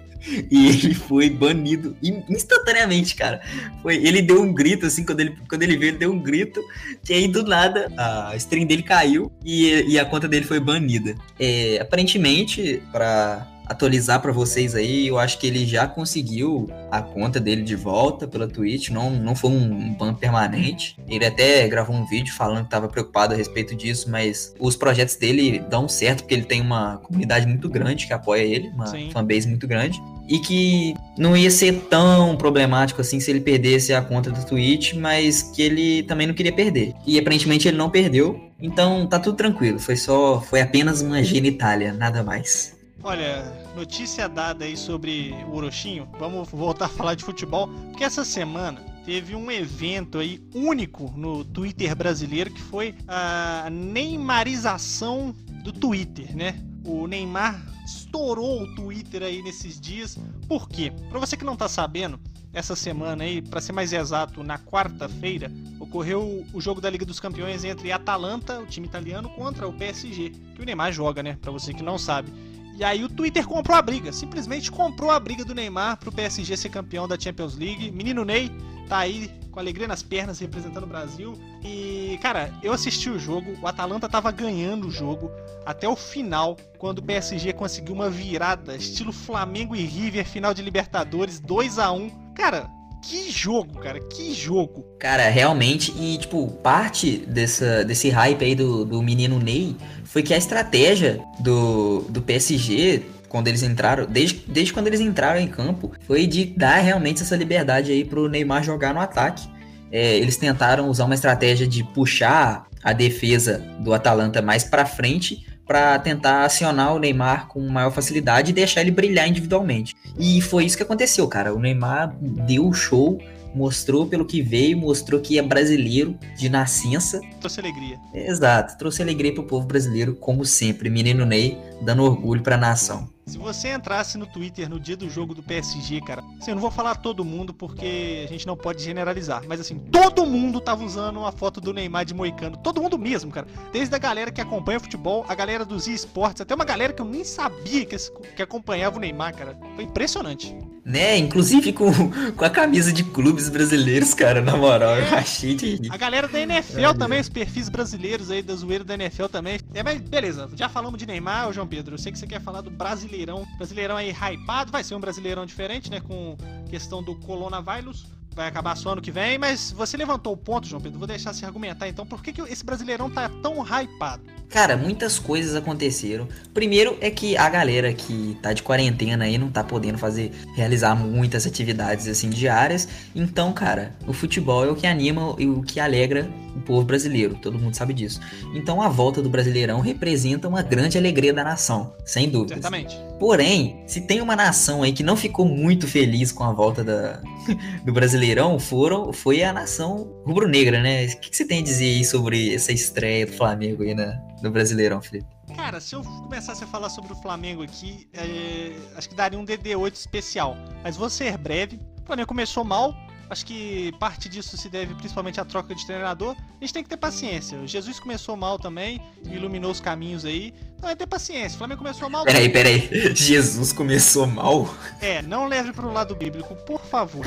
e 0.49 0.67
ele 0.67 0.93
foi 0.93 1.29
banido 1.29 1.95
instantaneamente, 2.29 3.15
cara. 3.15 3.41
Foi, 3.81 3.95
ele 3.95 4.21
deu 4.21 4.41
um 4.41 4.53
grito, 4.53 4.85
assim, 4.85 5.05
quando 5.05 5.19
ele, 5.21 5.35
quando 5.47 5.63
ele 5.63 5.77
veio, 5.77 5.91
ele 5.91 5.97
deu 5.97 6.11
um 6.11 6.19
grito, 6.19 6.61
e 7.09 7.13
aí 7.13 7.27
do 7.27 7.43
nada 7.43 7.91
a 7.97 8.35
stream 8.35 8.65
dele 8.65 8.83
caiu 8.83 9.31
e, 9.43 9.83
e 9.87 9.99
a 9.99 10.05
conta 10.05 10.27
dele 10.27 10.45
foi 10.45 10.59
banida. 10.59 11.15
É, 11.39 11.79
aparentemente, 11.81 12.81
para 12.91 13.47
atualizar 13.71 14.21
para 14.21 14.31
vocês 14.31 14.75
aí, 14.75 15.07
eu 15.07 15.17
acho 15.17 15.39
que 15.39 15.47
ele 15.47 15.65
já 15.65 15.87
conseguiu 15.87 16.69
a 16.91 17.01
conta 17.01 17.39
dele 17.39 17.61
de 17.61 17.75
volta 17.75 18.27
pela 18.27 18.47
Twitch, 18.47 18.89
não, 18.89 19.09
não 19.09 19.33
foi 19.33 19.49
um 19.49 19.93
ban 19.93 20.13
permanente. 20.13 20.97
Ele 21.07 21.25
até 21.25 21.67
gravou 21.67 21.95
um 21.95 22.05
vídeo 22.05 22.33
falando 22.33 22.59
que 22.59 22.65
estava 22.65 22.89
preocupado 22.89 23.33
a 23.33 23.37
respeito 23.37 23.73
disso, 23.73 24.09
mas 24.09 24.53
os 24.59 24.75
projetos 24.75 25.15
dele 25.15 25.59
dão 25.59 25.87
certo 25.87 26.21
porque 26.21 26.33
ele 26.33 26.43
tem 26.43 26.59
uma 26.59 26.97
comunidade 26.97 27.47
muito 27.47 27.69
grande 27.69 28.05
que 28.07 28.13
apoia 28.13 28.41
ele, 28.41 28.67
uma 28.69 28.87
Sim. 28.87 29.09
fanbase 29.11 29.47
muito 29.47 29.67
grande. 29.67 30.01
E 30.31 30.39
que 30.39 30.95
não 31.17 31.35
ia 31.35 31.51
ser 31.51 31.73
tão 31.89 32.37
problemático 32.37 33.01
assim 33.01 33.19
se 33.19 33.29
ele 33.29 33.41
perdesse 33.41 33.93
a 33.93 34.01
conta 34.01 34.31
do 34.31 34.45
Twitch, 34.45 34.93
mas 34.93 35.43
que 35.43 35.61
ele 35.61 36.03
também 36.03 36.25
não 36.25 36.33
queria 36.33 36.53
perder. 36.53 36.93
E 37.05 37.19
aparentemente 37.19 37.67
ele 37.67 37.75
não 37.75 37.89
perdeu, 37.89 38.49
então 38.57 39.05
tá 39.05 39.19
tudo 39.19 39.35
tranquilo. 39.35 39.77
Foi 39.77 39.97
só, 39.97 40.39
foi 40.39 40.61
apenas 40.61 41.01
uma 41.01 41.21
genitália, 41.21 41.91
nada 41.91 42.23
mais. 42.23 42.79
Olha, 43.03 43.43
notícia 43.75 44.29
dada 44.29 44.63
aí 44.63 44.77
sobre 44.77 45.35
o 45.49 45.55
Orochinho. 45.55 46.07
Vamos 46.17 46.47
voltar 46.49 46.85
a 46.85 46.89
falar 46.89 47.15
de 47.15 47.25
futebol, 47.25 47.67
porque 47.89 48.05
essa 48.05 48.23
semana 48.23 48.79
teve 49.03 49.35
um 49.35 49.51
evento 49.51 50.19
aí 50.19 50.39
único 50.55 51.11
no 51.17 51.43
Twitter 51.43 51.93
brasileiro 51.93 52.51
que 52.51 52.61
foi 52.61 52.95
a 53.05 53.67
neymarização 53.69 55.35
do 55.61 55.73
Twitter, 55.73 56.33
né? 56.37 56.55
O 56.83 57.07
Neymar 57.07 57.61
estourou 57.85 58.63
o 58.63 58.75
Twitter 58.75 59.23
aí 59.23 59.41
nesses 59.41 59.79
dias. 59.79 60.17
Por 60.47 60.67
quê? 60.67 60.91
Para 61.09 61.19
você 61.19 61.37
que 61.37 61.45
não 61.45 61.55
tá 61.55 61.67
sabendo, 61.67 62.19
essa 62.53 62.75
semana 62.75 63.23
aí, 63.23 63.41
para 63.41 63.61
ser 63.61 63.71
mais 63.71 63.93
exato, 63.93 64.43
na 64.43 64.59
quarta-feira, 64.59 65.51
ocorreu 65.79 66.45
o 66.53 66.59
jogo 66.59 66.81
da 66.81 66.89
Liga 66.89 67.05
dos 67.05 67.19
Campeões 67.19 67.63
entre 67.63 67.91
Atalanta, 67.91 68.59
o 68.59 68.65
time 68.65 68.87
italiano, 68.87 69.29
contra 69.29 69.67
o 69.67 69.73
PSG, 69.73 70.31
que 70.55 70.61
o 70.61 70.65
Neymar 70.65 70.91
joga, 70.91 71.23
né? 71.23 71.37
Para 71.41 71.51
você 71.51 71.73
que 71.73 71.83
não 71.83 71.97
sabe. 71.97 72.31
E 72.77 72.83
aí 72.83 73.03
o 73.03 73.09
Twitter 73.09 73.45
comprou 73.47 73.77
a 73.77 73.81
briga, 73.81 74.11
simplesmente 74.11 74.71
comprou 74.71 75.11
a 75.11 75.19
briga 75.19 75.45
do 75.45 75.53
Neymar 75.53 75.97
pro 75.97 76.11
PSG 76.11 76.57
ser 76.57 76.69
campeão 76.69 77.07
da 77.07 77.17
Champions 77.17 77.55
League. 77.55 77.91
Menino 77.91 78.25
Ney 78.25 78.51
tá 78.91 78.97
aí 78.97 79.31
com 79.49 79.57
alegria 79.57 79.87
nas 79.87 80.03
pernas 80.03 80.37
representando 80.39 80.83
o 80.83 80.87
Brasil. 80.87 81.39
E, 81.63 82.19
cara, 82.21 82.53
eu 82.61 82.73
assisti 82.73 83.09
o 83.09 83.17
jogo, 83.17 83.53
o 83.61 83.65
Atalanta 83.65 84.09
tava 84.09 84.29
ganhando 84.31 84.87
o 84.87 84.91
jogo 84.91 85.31
até 85.65 85.87
o 85.87 85.95
final, 85.95 86.57
quando 86.77 86.99
o 86.99 87.01
PSG 87.01 87.53
conseguiu 87.53 87.95
uma 87.95 88.09
virada, 88.09 88.75
estilo 88.75 89.13
Flamengo 89.13 89.77
e 89.77 89.85
River, 89.85 90.25
final 90.25 90.53
de 90.53 90.61
Libertadores, 90.61 91.39
2 91.39 91.79
a 91.79 91.89
1 91.89 92.33
Cara, 92.35 92.69
que 93.01 93.31
jogo, 93.31 93.79
cara, 93.79 93.99
que 94.01 94.33
jogo. 94.33 94.85
Cara, 94.99 95.29
realmente, 95.29 95.93
e 95.97 96.17
tipo, 96.17 96.47
parte 96.61 97.17
dessa, 97.17 97.85
desse 97.85 98.09
hype 98.09 98.43
aí 98.43 98.55
do, 98.55 98.83
do 98.83 99.01
menino 99.01 99.39
Ney 99.39 99.73
foi 100.03 100.21
que 100.21 100.33
a 100.33 100.37
estratégia 100.37 101.23
do, 101.39 102.01
do 102.09 102.21
PSG 102.21 103.03
quando 103.31 103.47
eles 103.47 103.63
entraram, 103.63 104.05
desde, 104.05 104.43
desde 104.45 104.73
quando 104.73 104.87
eles 104.87 104.99
entraram 104.99 105.39
em 105.39 105.47
campo, 105.47 105.93
foi 106.05 106.27
de 106.27 106.45
dar 106.45 106.75
realmente 106.81 107.21
essa 107.21 107.35
liberdade 107.35 107.91
aí 107.91 108.03
pro 108.03 108.27
Neymar 108.27 108.61
jogar 108.61 108.93
no 108.93 108.99
ataque. 108.99 109.47
É, 109.89 110.17
eles 110.17 110.35
tentaram 110.35 110.89
usar 110.89 111.05
uma 111.05 111.15
estratégia 111.15 111.65
de 111.65 111.81
puxar 111.81 112.67
a 112.83 112.91
defesa 112.91 113.59
do 113.79 113.93
Atalanta 113.93 114.41
mais 114.41 114.65
para 114.65 114.85
frente 114.85 115.45
para 115.65 115.97
tentar 115.99 116.43
acionar 116.43 116.93
o 116.93 116.99
Neymar 116.99 117.47
com 117.47 117.61
maior 117.61 117.91
facilidade 117.91 118.51
e 118.51 118.53
deixar 118.53 118.81
ele 118.81 118.91
brilhar 118.91 119.29
individualmente. 119.29 119.95
E 120.19 120.41
foi 120.41 120.65
isso 120.65 120.75
que 120.75 120.83
aconteceu, 120.83 121.25
cara. 121.27 121.53
O 121.53 121.59
Neymar 121.59 122.13
deu 122.19 122.67
o 122.67 122.73
show, 122.73 123.17
mostrou 123.55 124.05
pelo 124.05 124.25
que 124.25 124.41
veio, 124.41 124.77
mostrou 124.77 125.21
que 125.21 125.39
é 125.39 125.41
brasileiro 125.41 126.17
de 126.37 126.49
nascença. 126.49 127.21
Trouxe 127.39 127.61
alegria. 127.61 127.97
Exato, 128.13 128.77
trouxe 128.77 129.01
alegria 129.01 129.33
pro 129.33 129.43
povo 129.43 129.65
brasileiro, 129.65 130.15
como 130.15 130.43
sempre. 130.43 130.89
Menino 130.89 131.25
Ney 131.25 131.57
dando 131.81 132.03
orgulho 132.03 132.41
pra 132.41 132.57
nação. 132.57 133.09
Se 133.25 133.37
você 133.37 133.69
entrasse 133.69 134.17
no 134.17 134.25
Twitter 134.25 134.69
no 134.69 134.79
dia 134.79 134.97
do 134.97 135.09
jogo 135.09 135.33
do 135.33 135.43
PSG, 135.43 136.01
cara, 136.01 136.23
assim, 136.39 136.51
eu 136.51 136.55
não 136.55 136.61
vou 136.61 136.71
falar 136.71 136.95
todo 136.95 137.23
mundo 137.23 137.53
porque 137.53 138.23
a 138.25 138.27
gente 138.27 138.45
não 138.47 138.57
pode 138.57 138.83
generalizar, 138.83 139.43
mas 139.47 139.59
assim, 139.59 139.77
todo 139.91 140.25
mundo 140.25 140.59
tava 140.59 140.83
usando 140.83 141.25
a 141.25 141.31
foto 141.31 141.61
do 141.61 141.73
Neymar 141.73 142.05
de 142.05 142.13
Moicano. 142.13 142.57
Todo 142.57 142.81
mundo 142.81 142.97
mesmo, 142.97 143.31
cara. 143.31 143.47
Desde 143.71 143.95
a 143.95 143.99
galera 143.99 144.31
que 144.31 144.41
acompanha 144.41 144.77
o 144.77 144.81
futebol, 144.81 145.25
a 145.27 145.35
galera 145.35 145.63
dos 145.63 145.87
esportes, 145.87 146.41
até 146.41 146.53
uma 146.53 146.65
galera 146.65 146.93
que 146.93 147.01
eu 147.01 147.05
nem 147.05 147.23
sabia 147.23 147.85
que, 147.85 147.95
que 148.35 148.41
acompanhava 148.41 148.97
o 148.97 148.99
Neymar, 148.99 149.35
cara. 149.35 149.57
Foi 149.75 149.83
impressionante. 149.83 150.55
Né, 150.83 151.15
inclusive 151.15 151.73
com, 151.73 151.91
com 152.35 152.43
a 152.43 152.49
camisa 152.49 152.91
de 152.91 153.03
clubes 153.03 153.49
brasileiros, 153.49 154.15
cara, 154.15 154.41
na 154.41 154.57
moral, 154.57 154.95
é. 154.95 155.01
eu 155.01 155.15
achei 155.15 155.53
de. 155.53 155.79
A 155.91 155.95
galera 155.95 156.27
da 156.27 156.39
NFL 156.39 156.79
é, 156.79 156.93
também, 156.95 157.19
os 157.21 157.29
perfis 157.29 157.69
brasileiros 157.69 158.31
aí, 158.31 158.41
da 158.41 158.55
zoeira 158.55 158.83
da 158.83 158.95
NFL 158.95 159.25
também. 159.25 159.59
É, 159.75 159.83
mas 159.83 160.01
beleza, 160.01 160.49
já 160.55 160.67
falamos 160.67 160.97
de 160.97 161.05
Neymar, 161.05 161.53
João 161.53 161.67
Pedro. 161.67 161.93
Eu 161.93 161.99
sei 161.99 162.11
que 162.11 162.17
você 162.17 162.25
quer 162.25 162.41
falar 162.41 162.61
do 162.61 162.71
Brasileirão. 163.11 163.47
Brasileirão 163.57 163.97
aí 163.97 164.11
hypado, 164.11 164.71
vai 164.71 164.83
ser 164.83 164.95
um 164.95 164.99
Brasileirão 164.99 165.45
diferente, 165.45 165.91
né? 165.91 165.99
Com 165.99 166.37
questão 166.69 167.03
do 167.03 167.15
coronavírus 167.19 168.07
vai 168.33 168.47
acabar 168.47 168.77
só 168.77 168.93
ano 168.93 169.01
que 169.01 169.11
vem, 169.11 169.37
mas 169.37 169.71
você 169.73 169.97
levantou 169.97 170.31
o 170.31 170.37
ponto, 170.37 170.65
João 170.65 170.81
Pedro, 170.81 170.97
vou 170.97 171.07
deixar 171.07 171.33
você 171.33 171.45
argumentar 171.45 171.89
então, 171.89 172.05
por 172.05 172.23
que, 172.23 172.31
que 172.31 172.39
esse 172.43 172.63
Brasileirão 172.63 173.09
tá 173.09 173.27
tão 173.27 173.61
hypado? 173.61 174.23
Cara, 174.51 174.75
muitas 174.75 175.17
coisas 175.17 175.55
aconteceram. 175.55 176.27
Primeiro 176.53 176.97
é 176.99 177.09
que 177.09 177.37
a 177.37 177.47
galera 177.49 177.93
que 177.93 178.37
tá 178.41 178.51
de 178.51 178.61
quarentena 178.61 179.23
aí 179.23 179.37
não 179.37 179.49
tá 179.49 179.63
podendo 179.63 179.97
fazer, 179.97 180.31
realizar 180.53 180.93
muitas 180.93 181.47
atividades 181.47 182.07
assim 182.07 182.29
diárias. 182.29 182.87
Então, 183.15 183.53
cara, 183.53 183.95
o 184.05 184.11
futebol 184.11 184.65
é 184.65 184.69
o 184.69 184.75
que 184.75 184.85
anima 184.85 185.35
e 185.39 185.47
o 185.47 185.61
que 185.61 185.79
alegra 185.79 186.29
o 186.55 186.59
povo 186.59 186.83
brasileiro, 186.83 187.35
todo 187.41 187.57
mundo 187.57 187.75
sabe 187.75 187.93
disso. 187.93 188.19
Então 188.53 188.81
a 188.81 188.89
volta 188.89 189.21
do 189.21 189.29
Brasileirão 189.29 189.79
representa 189.79 190.47
uma 190.47 190.61
grande 190.61 190.97
alegria 190.97 191.33
da 191.33 191.43
nação, 191.43 191.93
sem 192.05 192.29
dúvida. 192.29 192.55
Certamente. 192.55 192.97
Porém, 193.19 193.81
se 193.87 194.01
tem 194.01 194.21
uma 194.21 194.35
nação 194.35 194.83
aí 194.83 194.91
que 194.91 195.03
não 195.03 195.15
ficou 195.15 195.45
muito 195.45 195.87
feliz 195.87 196.31
com 196.31 196.43
a 196.43 196.51
volta 196.51 196.83
da, 196.83 197.21
do 197.85 197.93
Brasileirão, 197.93 198.59
foram, 198.59 199.13
foi 199.13 199.43
a 199.43 199.53
nação 199.53 200.11
rubro-negra, 200.25 200.81
né? 200.81 201.05
O 201.05 201.19
que, 201.19 201.35
você 201.35 201.45
tem 201.45 201.59
a 201.59 201.63
dizer 201.63 201.85
aí 201.85 202.05
sobre 202.05 202.53
essa 202.53 202.71
estreia 202.71 203.25
do 203.25 203.33
Flamengo 203.33 203.83
aí 203.83 203.95
no 204.41 204.51
Brasileirão, 204.51 205.01
Felipe? 205.01 205.27
Cara, 205.55 205.79
se 205.79 205.95
eu 205.95 206.03
começasse 206.03 206.63
a 206.63 206.67
falar 206.67 206.89
sobre 206.89 207.11
o 207.11 207.15
Flamengo 207.15 207.63
aqui, 207.63 208.07
é, 208.13 208.73
acho 208.95 209.09
que 209.09 209.15
daria 209.15 209.37
um 209.37 209.45
DD8 209.45 209.93
especial. 209.93 210.55
Mas 210.83 210.95
vou 210.95 211.09
ser 211.09 211.37
breve. 211.37 211.79
O 212.03 212.05
Flamengo 212.05 212.27
começou 212.27 212.63
mal, 212.63 212.95
Acho 213.31 213.45
que 213.45 213.93
parte 213.97 214.27
disso 214.27 214.57
se 214.57 214.67
deve 214.67 214.93
principalmente 214.93 215.39
à 215.39 215.45
troca 215.45 215.73
de 215.73 215.85
treinador. 215.85 216.35
A 216.35 216.65
gente 216.65 216.73
tem 216.73 216.83
que 216.83 216.89
ter 216.89 216.97
paciência. 216.97 217.57
O 217.57 217.65
Jesus 217.65 217.97
começou 217.97 218.35
mal 218.35 218.59
também, 218.59 219.01
iluminou 219.23 219.71
os 219.71 219.79
caminhos 219.79 220.25
aí. 220.25 220.53
Então 220.81 220.89
é 220.89 220.95
ter 220.95 221.05
paciência. 221.05 221.53
O 221.53 221.57
Flamengo 221.59 221.77
começou 221.77 222.09
mal. 222.09 222.25
Peraí, 222.25 222.49
peraí. 222.49 222.89
Jesus 223.15 223.71
começou 223.71 224.25
mal? 224.25 224.67
É, 224.99 225.21
não 225.21 225.45
leve 225.45 225.71
pro 225.71 225.93
lado 225.93 226.15
bíblico, 226.15 226.55
por 226.55 226.81
favor. 226.83 227.23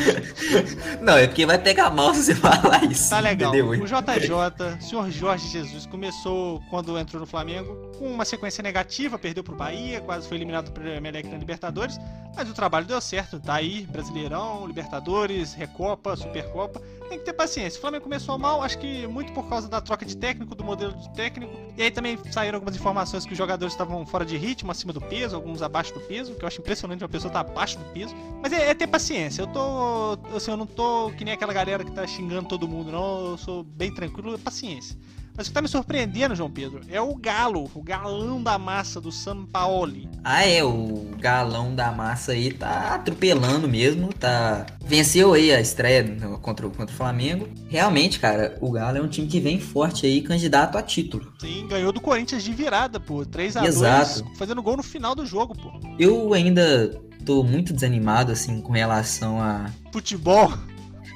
não, 1.00 1.16
é 1.16 1.28
porque 1.28 1.46
vai 1.46 1.56
pegar 1.56 1.88
mal 1.88 2.12
se 2.14 2.24
você 2.24 2.34
falar 2.34 2.82
isso. 2.90 3.08
Tá 3.08 3.20
legal. 3.20 3.52
O 3.52 3.86
JJ, 3.86 4.32
o 4.76 4.82
senhor 4.82 5.08
Jorge 5.08 5.46
Jesus, 5.46 5.86
começou 5.86 6.60
quando 6.68 6.98
entrou 6.98 7.20
no 7.20 7.26
Flamengo 7.26 7.92
com 7.96 8.12
uma 8.12 8.24
sequência 8.24 8.60
negativa, 8.60 9.16
perdeu 9.20 9.44
pro 9.44 9.54
Bahia, 9.54 10.00
quase 10.00 10.26
foi 10.26 10.36
eliminado 10.36 10.72
pro 10.72 10.88
Emelec 10.88 11.28
na 11.28 11.38
Libertadores. 11.38 11.96
Mas 12.36 12.50
o 12.50 12.54
trabalho 12.54 12.84
deu 12.84 13.00
certo, 13.00 13.38
tá 13.38 13.54
aí, 13.54 13.86
Brasileirão, 13.86 14.66
Libertadores, 14.66 15.54
Recopa, 15.54 16.16
Supercopa. 16.16 16.82
Tem 17.08 17.18
que 17.18 17.24
ter 17.24 17.32
paciência. 17.32 17.78
O 17.78 17.80
Flamengo 17.80 18.02
começou 18.02 18.36
mal, 18.36 18.62
acho 18.62 18.78
que 18.78 19.06
muito 19.06 19.32
por 19.32 19.48
causa 19.48 19.68
da 19.68 19.80
troca 19.80 20.04
de 20.04 20.16
técnico, 20.16 20.54
do 20.54 20.64
modelo 20.64 20.92
de 20.94 21.08
técnico. 21.10 21.52
E 21.76 21.82
aí 21.82 21.90
também 21.90 22.18
saíram 22.32 22.56
algumas 22.56 22.74
informações 22.74 23.24
que 23.24 23.32
os 23.32 23.38
jogadores 23.44 23.74
estavam 23.74 24.04
fora 24.06 24.24
de 24.24 24.36
ritmo, 24.36 24.70
acima 24.70 24.92
do 24.92 25.00
peso, 25.00 25.36
alguns 25.36 25.62
abaixo 25.62 25.92
do 25.92 26.00
peso, 26.00 26.34
que 26.34 26.42
eu 26.42 26.48
acho 26.48 26.60
impressionante 26.60 27.02
uma 27.02 27.08
pessoa 27.08 27.28
estar 27.28 27.44
tá 27.44 27.50
abaixo 27.50 27.78
do 27.78 27.84
peso. 27.92 28.14
Mas 28.42 28.52
é, 28.52 28.70
é, 28.70 28.74
ter 28.74 28.86
paciência. 28.86 29.42
Eu 29.42 29.46
tô. 29.46 30.18
Assim, 30.34 30.50
eu 30.50 30.56
não 30.56 30.66
tô 30.66 31.10
que 31.16 31.24
nem 31.24 31.34
aquela 31.34 31.52
galera 31.52 31.84
que 31.84 31.92
tá 31.92 32.06
xingando 32.06 32.48
todo 32.48 32.66
mundo, 32.66 32.90
não. 32.90 33.26
Eu 33.26 33.38
sou 33.38 33.62
bem 33.62 33.92
tranquilo, 33.94 34.38
paciência. 34.38 34.96
Mas 35.36 35.46
o 35.46 35.50
que 35.50 35.54
tá 35.54 35.60
me 35.60 35.68
surpreendendo, 35.68 36.34
João 36.34 36.50
Pedro, 36.50 36.80
é 36.88 37.00
o 37.00 37.14
Galo, 37.16 37.68
o 37.74 37.82
galão 37.82 38.40
da 38.40 38.56
massa 38.56 39.00
do 39.00 39.10
São 39.10 39.44
Paulo. 39.44 40.08
Ah, 40.22 40.46
é, 40.46 40.62
o 40.62 41.10
galão 41.18 41.74
da 41.74 41.90
massa 41.90 42.32
aí 42.32 42.52
tá 42.52 42.94
atropelando 42.94 43.68
mesmo, 43.68 44.12
tá. 44.12 44.64
Venceu 44.84 45.34
aí 45.34 45.52
a 45.52 45.60
estreia 45.60 46.04
contra, 46.40 46.68
contra 46.68 46.94
o 46.94 46.96
Flamengo. 46.96 47.48
Realmente, 47.68 48.20
cara, 48.20 48.56
o 48.60 48.70
Galo 48.70 48.98
é 48.98 49.02
um 49.02 49.08
time 49.08 49.26
que 49.26 49.40
vem 49.40 49.58
forte 49.58 50.06
aí, 50.06 50.22
candidato 50.22 50.78
a 50.78 50.82
título. 50.82 51.32
Sim, 51.40 51.66
ganhou 51.66 51.92
do 51.92 52.00
Corinthians 52.00 52.44
de 52.44 52.52
virada, 52.52 53.00
pô. 53.00 53.26
3 53.26 53.56
a 53.56 53.60
2 53.60 53.74
Exato. 53.74 54.24
fazendo 54.36 54.62
gol 54.62 54.76
no 54.76 54.82
final 54.82 55.14
do 55.14 55.26
jogo, 55.26 55.54
pô. 55.56 55.72
Eu 55.98 56.32
ainda 56.32 56.94
tô 57.24 57.42
muito 57.42 57.72
desanimado, 57.72 58.30
assim, 58.30 58.60
com 58.60 58.72
relação 58.72 59.40
a. 59.40 59.66
Futebol. 59.92 60.52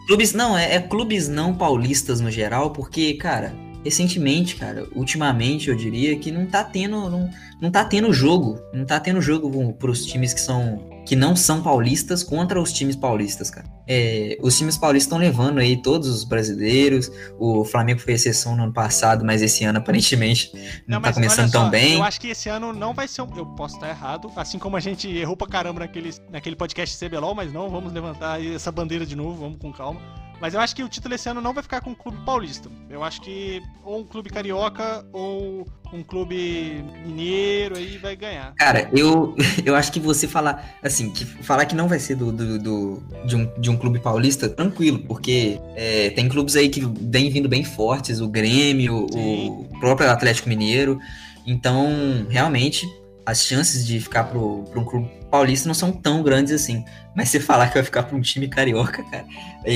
Clubes, 0.08 0.32
não, 0.32 0.56
é, 0.56 0.74
é 0.74 0.80
clubes 0.80 1.28
não 1.28 1.54
paulistas 1.54 2.20
no 2.20 2.30
geral, 2.30 2.70
porque, 2.70 3.14
cara, 3.14 3.54
recentemente, 3.84 4.56
cara, 4.56 4.86
ultimamente 4.94 5.68
eu 5.68 5.76
diria 5.76 6.18
que 6.18 6.30
não 6.30 6.46
tá 6.46 6.64
tendo, 6.64 7.08
não, 7.08 7.30
não 7.60 7.70
tá 7.70 7.84
tendo 7.84 8.12
jogo, 8.12 8.60
não 8.72 8.84
tá 8.84 9.00
tendo 9.00 9.20
jogo 9.20 9.72
pros 9.74 10.04
times 10.04 10.32
que 10.32 10.40
são 10.40 10.98
que 11.08 11.16
não 11.16 11.34
são 11.34 11.62
paulistas 11.62 12.22
contra 12.22 12.60
os 12.60 12.70
times 12.70 12.94
paulistas, 12.94 13.48
cara. 13.50 13.66
É, 13.86 14.36
os 14.42 14.58
times 14.58 14.76
paulistas 14.76 15.06
estão 15.06 15.16
levando 15.16 15.58
aí 15.58 15.80
todos 15.80 16.06
os 16.06 16.22
brasileiros. 16.22 17.10
O 17.38 17.64
Flamengo 17.64 17.98
foi 17.98 18.12
exceção 18.12 18.54
no 18.54 18.64
ano 18.64 18.74
passado, 18.74 19.24
mas 19.24 19.40
esse 19.40 19.64
ano 19.64 19.78
aparentemente 19.78 20.52
não, 20.86 20.96
não 20.96 21.00
tá 21.00 21.14
começando 21.14 21.50
só, 21.50 21.60
tão 21.60 21.70
bem. 21.70 21.94
Eu 21.94 22.02
acho 22.02 22.20
que 22.20 22.28
esse 22.28 22.50
ano 22.50 22.74
não 22.74 22.92
vai 22.92 23.08
ser 23.08 23.22
um. 23.22 23.28
Eu 23.34 23.46
posso 23.46 23.76
estar 23.76 23.88
errado, 23.88 24.30
assim 24.36 24.58
como 24.58 24.76
a 24.76 24.80
gente 24.80 25.08
errou 25.08 25.34
pra 25.34 25.48
caramba 25.48 25.80
naquele, 25.80 26.12
naquele 26.30 26.54
podcast 26.54 27.02
CBLOL, 27.02 27.34
mas 27.34 27.50
não, 27.54 27.70
vamos 27.70 27.90
levantar 27.90 28.44
essa 28.44 28.70
bandeira 28.70 29.06
de 29.06 29.16
novo, 29.16 29.40
vamos 29.40 29.58
com 29.58 29.72
calma. 29.72 30.27
Mas 30.40 30.54
eu 30.54 30.60
acho 30.60 30.74
que 30.74 30.82
o 30.82 30.88
título 30.88 31.14
esse 31.14 31.28
ano 31.28 31.40
não 31.40 31.52
vai 31.52 31.62
ficar 31.62 31.80
com 31.80 31.90
o 31.90 31.96
clube 31.96 32.18
paulista. 32.24 32.70
Eu 32.88 33.02
acho 33.02 33.20
que 33.20 33.62
ou 33.84 34.00
um 34.00 34.04
clube 34.04 34.30
carioca 34.30 35.04
ou 35.12 35.66
um 35.92 36.02
clube 36.02 36.84
mineiro 37.04 37.76
aí 37.76 37.98
vai 37.98 38.14
ganhar. 38.14 38.54
Cara, 38.54 38.88
eu, 38.92 39.34
eu 39.64 39.74
acho 39.74 39.90
que 39.90 39.98
você 39.98 40.28
falar 40.28 40.78
assim, 40.82 41.10
que 41.10 41.24
falar 41.24 41.66
que 41.66 41.74
não 41.74 41.88
vai 41.88 41.98
ser 41.98 42.14
do, 42.14 42.30
do, 42.30 42.58
do 42.58 43.02
de, 43.26 43.36
um, 43.36 43.60
de 43.60 43.70
um 43.70 43.76
clube 43.76 43.98
paulista, 43.98 44.48
tranquilo, 44.48 45.00
porque 45.00 45.60
é, 45.74 46.10
tem 46.10 46.28
clubes 46.28 46.56
aí 46.56 46.68
que 46.68 46.80
vem 46.80 47.30
vindo 47.30 47.48
bem 47.48 47.64
fortes, 47.64 48.20
o 48.20 48.28
Grêmio, 48.28 49.06
Sim. 49.10 49.66
o 49.70 49.80
próprio 49.80 50.10
Atlético 50.10 50.48
Mineiro. 50.48 51.00
Então, 51.46 52.26
realmente, 52.28 52.86
as 53.24 53.42
chances 53.42 53.86
de 53.86 53.98
ficar 54.00 54.24
pro, 54.24 54.64
pro 54.70 54.80
um 54.80 54.84
clube 54.84 55.17
paulista 55.30 55.68
não 55.68 55.74
são 55.74 55.92
tão 55.92 56.22
grandes 56.22 56.52
assim. 56.52 56.84
Mas 57.14 57.30
você 57.30 57.40
falar 57.40 57.68
que 57.68 57.74
vai 57.74 57.82
ficar 57.82 58.04
para 58.04 58.16
um 58.16 58.20
time 58.20 58.46
carioca, 58.46 59.02
cara, 59.02 59.26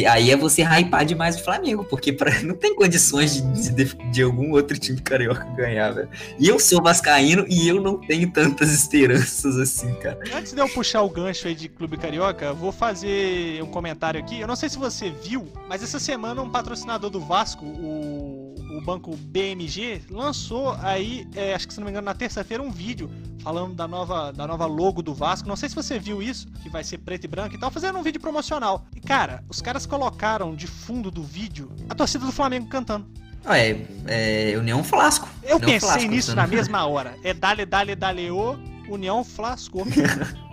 aí 0.09 0.31
é 0.31 0.37
você 0.37 0.63
hypar 0.63 1.05
demais 1.05 1.35
o 1.37 1.43
Flamengo, 1.43 1.85
porque 1.85 2.13
pra, 2.13 2.31
não 2.43 2.55
tem 2.55 2.75
condições 2.75 3.35
de, 3.35 3.73
de, 3.73 3.95
de, 4.13 4.23
algum 4.23 4.53
outro 4.53 4.79
time 4.79 5.01
carioca 5.01 5.45
ganhar, 5.57 5.91
velho. 5.91 6.09
E 6.39 6.47
eu 6.47 6.61
sou 6.61 6.81
vascaíno 6.81 7.45
e 7.49 7.67
eu 7.67 7.81
não 7.81 7.99
tenho 7.99 8.31
tantas 8.31 8.73
esperanças 8.73 9.59
assim, 9.59 9.93
cara. 9.95 10.21
Antes 10.33 10.53
de 10.53 10.61
eu 10.61 10.69
puxar 10.69 11.03
o 11.03 11.11
gancho 11.11 11.49
aí 11.49 11.55
de 11.55 11.69
clube 11.69 11.97
carioca, 11.97 12.53
vou 12.53 12.71
fazer 12.71 13.61
um 13.63 13.67
comentário 13.67 14.21
aqui. 14.21 14.41
Eu 14.41 14.47
não 14.47 14.57
sei 14.57 14.69
se 14.69 14.79
você 14.79 15.11
viu, 15.11 15.49
mas 15.69 15.83
essa 15.83 15.99
semana 15.99 16.43
um 16.43 16.51
patrocinador 16.51 17.11
do 17.11 17.21
Vasco, 17.21 17.65
o, 17.65 18.42
o 18.77 18.81
banco 18.81 19.17
BMG, 19.17 20.03
lançou 20.11 20.77
aí, 20.81 21.29
é, 21.35 21.55
acho 21.55 21.69
que 21.69 21.75
se 21.75 21.81
não 21.81 21.85
me 21.85 21.91
engano, 21.91 22.05
na 22.05 22.15
terça-feira, 22.15 22.63
um 22.63 22.71
vídeo 22.71 23.11
falando 23.43 23.75
da 23.75 23.89
nova, 23.89 24.33
da 24.33 24.47
nova 24.47 24.67
logo 24.67 25.03
do 25.03 25.13
Vasco. 25.13 25.49
Não 25.49 25.57
sei 25.57 25.69
se 25.69 25.75
você 25.75 25.99
viu 25.99 26.23
isso, 26.23 26.47
que 26.63 26.69
vai 26.69 26.85
ser 26.85 26.99
preto 26.99 27.25
e 27.25 27.29
branco 27.29 27.55
e 27.55 27.59
tal, 27.59 27.71
fazendo 27.71 27.99
um 27.99 28.03
vídeo 28.03 28.21
promocional. 28.21 28.85
E 28.95 29.01
cara, 29.01 29.45
os 29.49 29.61
caras 29.61 29.85
colocaram 29.85 30.55
de 30.55 30.67
fundo 30.67 31.11
do 31.11 31.23
vídeo 31.23 31.71
a 31.89 31.95
torcida 31.95 32.25
do 32.25 32.33
Flamengo 32.33 32.69
cantando. 32.69 33.07
Ah, 33.45 33.59
é, 33.59 33.85
é 34.07 34.57
União 34.57 34.85
Flasco. 34.85 35.29
Eu 35.43 35.57
União 35.57 35.71
pensei 35.73 35.81
Flasco, 35.81 36.11
nisso 36.11 36.37
na 36.37 36.47
mesma 36.47 36.87
hora. 36.87 37.17
É 37.25 37.35
Dale, 37.35 37.67
Dale, 37.67 37.97
Dale, 37.97 38.31
o 38.31 38.57
União 38.89 39.25
Flasco. 39.25 39.83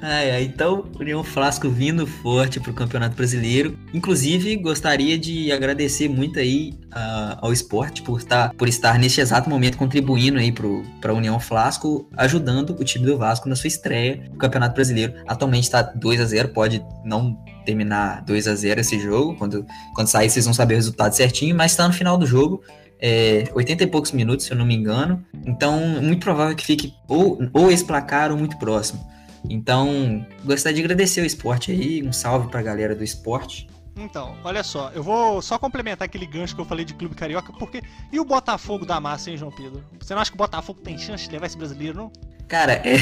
ai, 0.00 0.44
então, 0.44 0.84
União 0.98 1.22
Flasco 1.22 1.68
vindo 1.68 2.06
forte 2.06 2.60
pro 2.60 2.72
Campeonato 2.72 3.16
Brasileiro. 3.16 3.78
Inclusive, 3.92 4.56
gostaria 4.56 5.18
de 5.18 5.52
agradecer 5.52 6.08
muito 6.08 6.38
aí 6.38 6.74
uh, 6.86 7.38
ao 7.40 7.52
esporte 7.52 8.02
por 8.02 8.18
estar, 8.18 8.52
por 8.54 8.68
estar 8.68 8.98
neste 8.98 9.20
exato 9.20 9.48
momento 9.48 9.76
contribuindo 9.76 10.38
aí 10.38 10.52
pro, 10.52 10.82
União 11.14 11.38
Flasco, 11.38 12.08
ajudando 12.16 12.70
o 12.70 12.84
time 12.84 13.06
do 13.06 13.16
Vasco 13.16 13.48
na 13.48 13.56
sua 13.56 13.68
estreia 13.68 14.28
no 14.30 14.38
Campeonato 14.38 14.74
Brasileiro. 14.74 15.14
Atualmente 15.26 15.64
está 15.64 15.82
2 15.82 16.20
a 16.20 16.24
0 16.24 16.48
pode 16.48 16.84
não 17.04 17.36
terminar 17.64 18.22
2 18.24 18.48
a 18.48 18.54
0 18.54 18.80
esse 18.80 18.98
jogo. 18.98 19.36
Quando, 19.36 19.66
quando 19.94 20.08
sair, 20.08 20.30
vocês 20.30 20.44
vão 20.44 20.54
saber 20.54 20.74
o 20.74 20.76
resultado 20.76 21.12
certinho, 21.12 21.54
mas 21.54 21.72
está 21.72 21.86
no 21.86 21.94
final 21.94 22.16
do 22.16 22.26
jogo. 22.26 22.62
É, 23.00 23.44
80 23.54 23.84
e 23.84 23.86
poucos 23.86 24.12
minutos, 24.12 24.46
se 24.46 24.52
eu 24.52 24.56
não 24.56 24.64
me 24.64 24.74
engano. 24.74 25.24
Então, 25.46 25.78
muito 26.00 26.20
provável 26.20 26.56
que 26.56 26.64
fique 26.64 26.94
ou, 27.08 27.38
ou 27.52 27.70
esse 27.70 27.84
placar 27.84 28.30
ou 28.30 28.38
muito 28.38 28.56
próximo. 28.58 29.04
Então, 29.48 30.26
gostaria 30.44 30.76
de 30.76 30.82
agradecer 30.82 31.20
o 31.20 31.26
esporte 31.26 31.70
aí, 31.70 32.02
um 32.02 32.12
salve 32.12 32.48
pra 32.48 32.62
galera 32.62 32.94
do 32.94 33.04
esporte. 33.04 33.68
Então, 33.96 34.36
olha 34.42 34.64
só, 34.64 34.90
eu 34.92 35.02
vou 35.02 35.40
só 35.40 35.58
complementar 35.58 36.06
aquele 36.06 36.26
gancho 36.26 36.54
que 36.54 36.60
eu 36.60 36.64
falei 36.64 36.84
de 36.84 36.94
clube 36.94 37.14
carioca, 37.14 37.52
porque. 37.52 37.80
E 38.12 38.18
o 38.18 38.24
Botafogo 38.24 38.84
da 38.84 39.00
massa, 39.00 39.30
hein, 39.30 39.36
João 39.36 39.52
Pedro? 39.52 39.84
Você 40.00 40.14
não 40.14 40.20
acha 40.20 40.30
que 40.30 40.36
o 40.36 40.38
Botafogo 40.38 40.80
tem 40.80 40.98
chance 40.98 41.26
de 41.26 41.32
levar 41.32 41.46
esse 41.46 41.56
brasileiro, 41.56 41.96
não? 41.96 42.12
Cara, 42.48 42.72
é... 42.84 42.96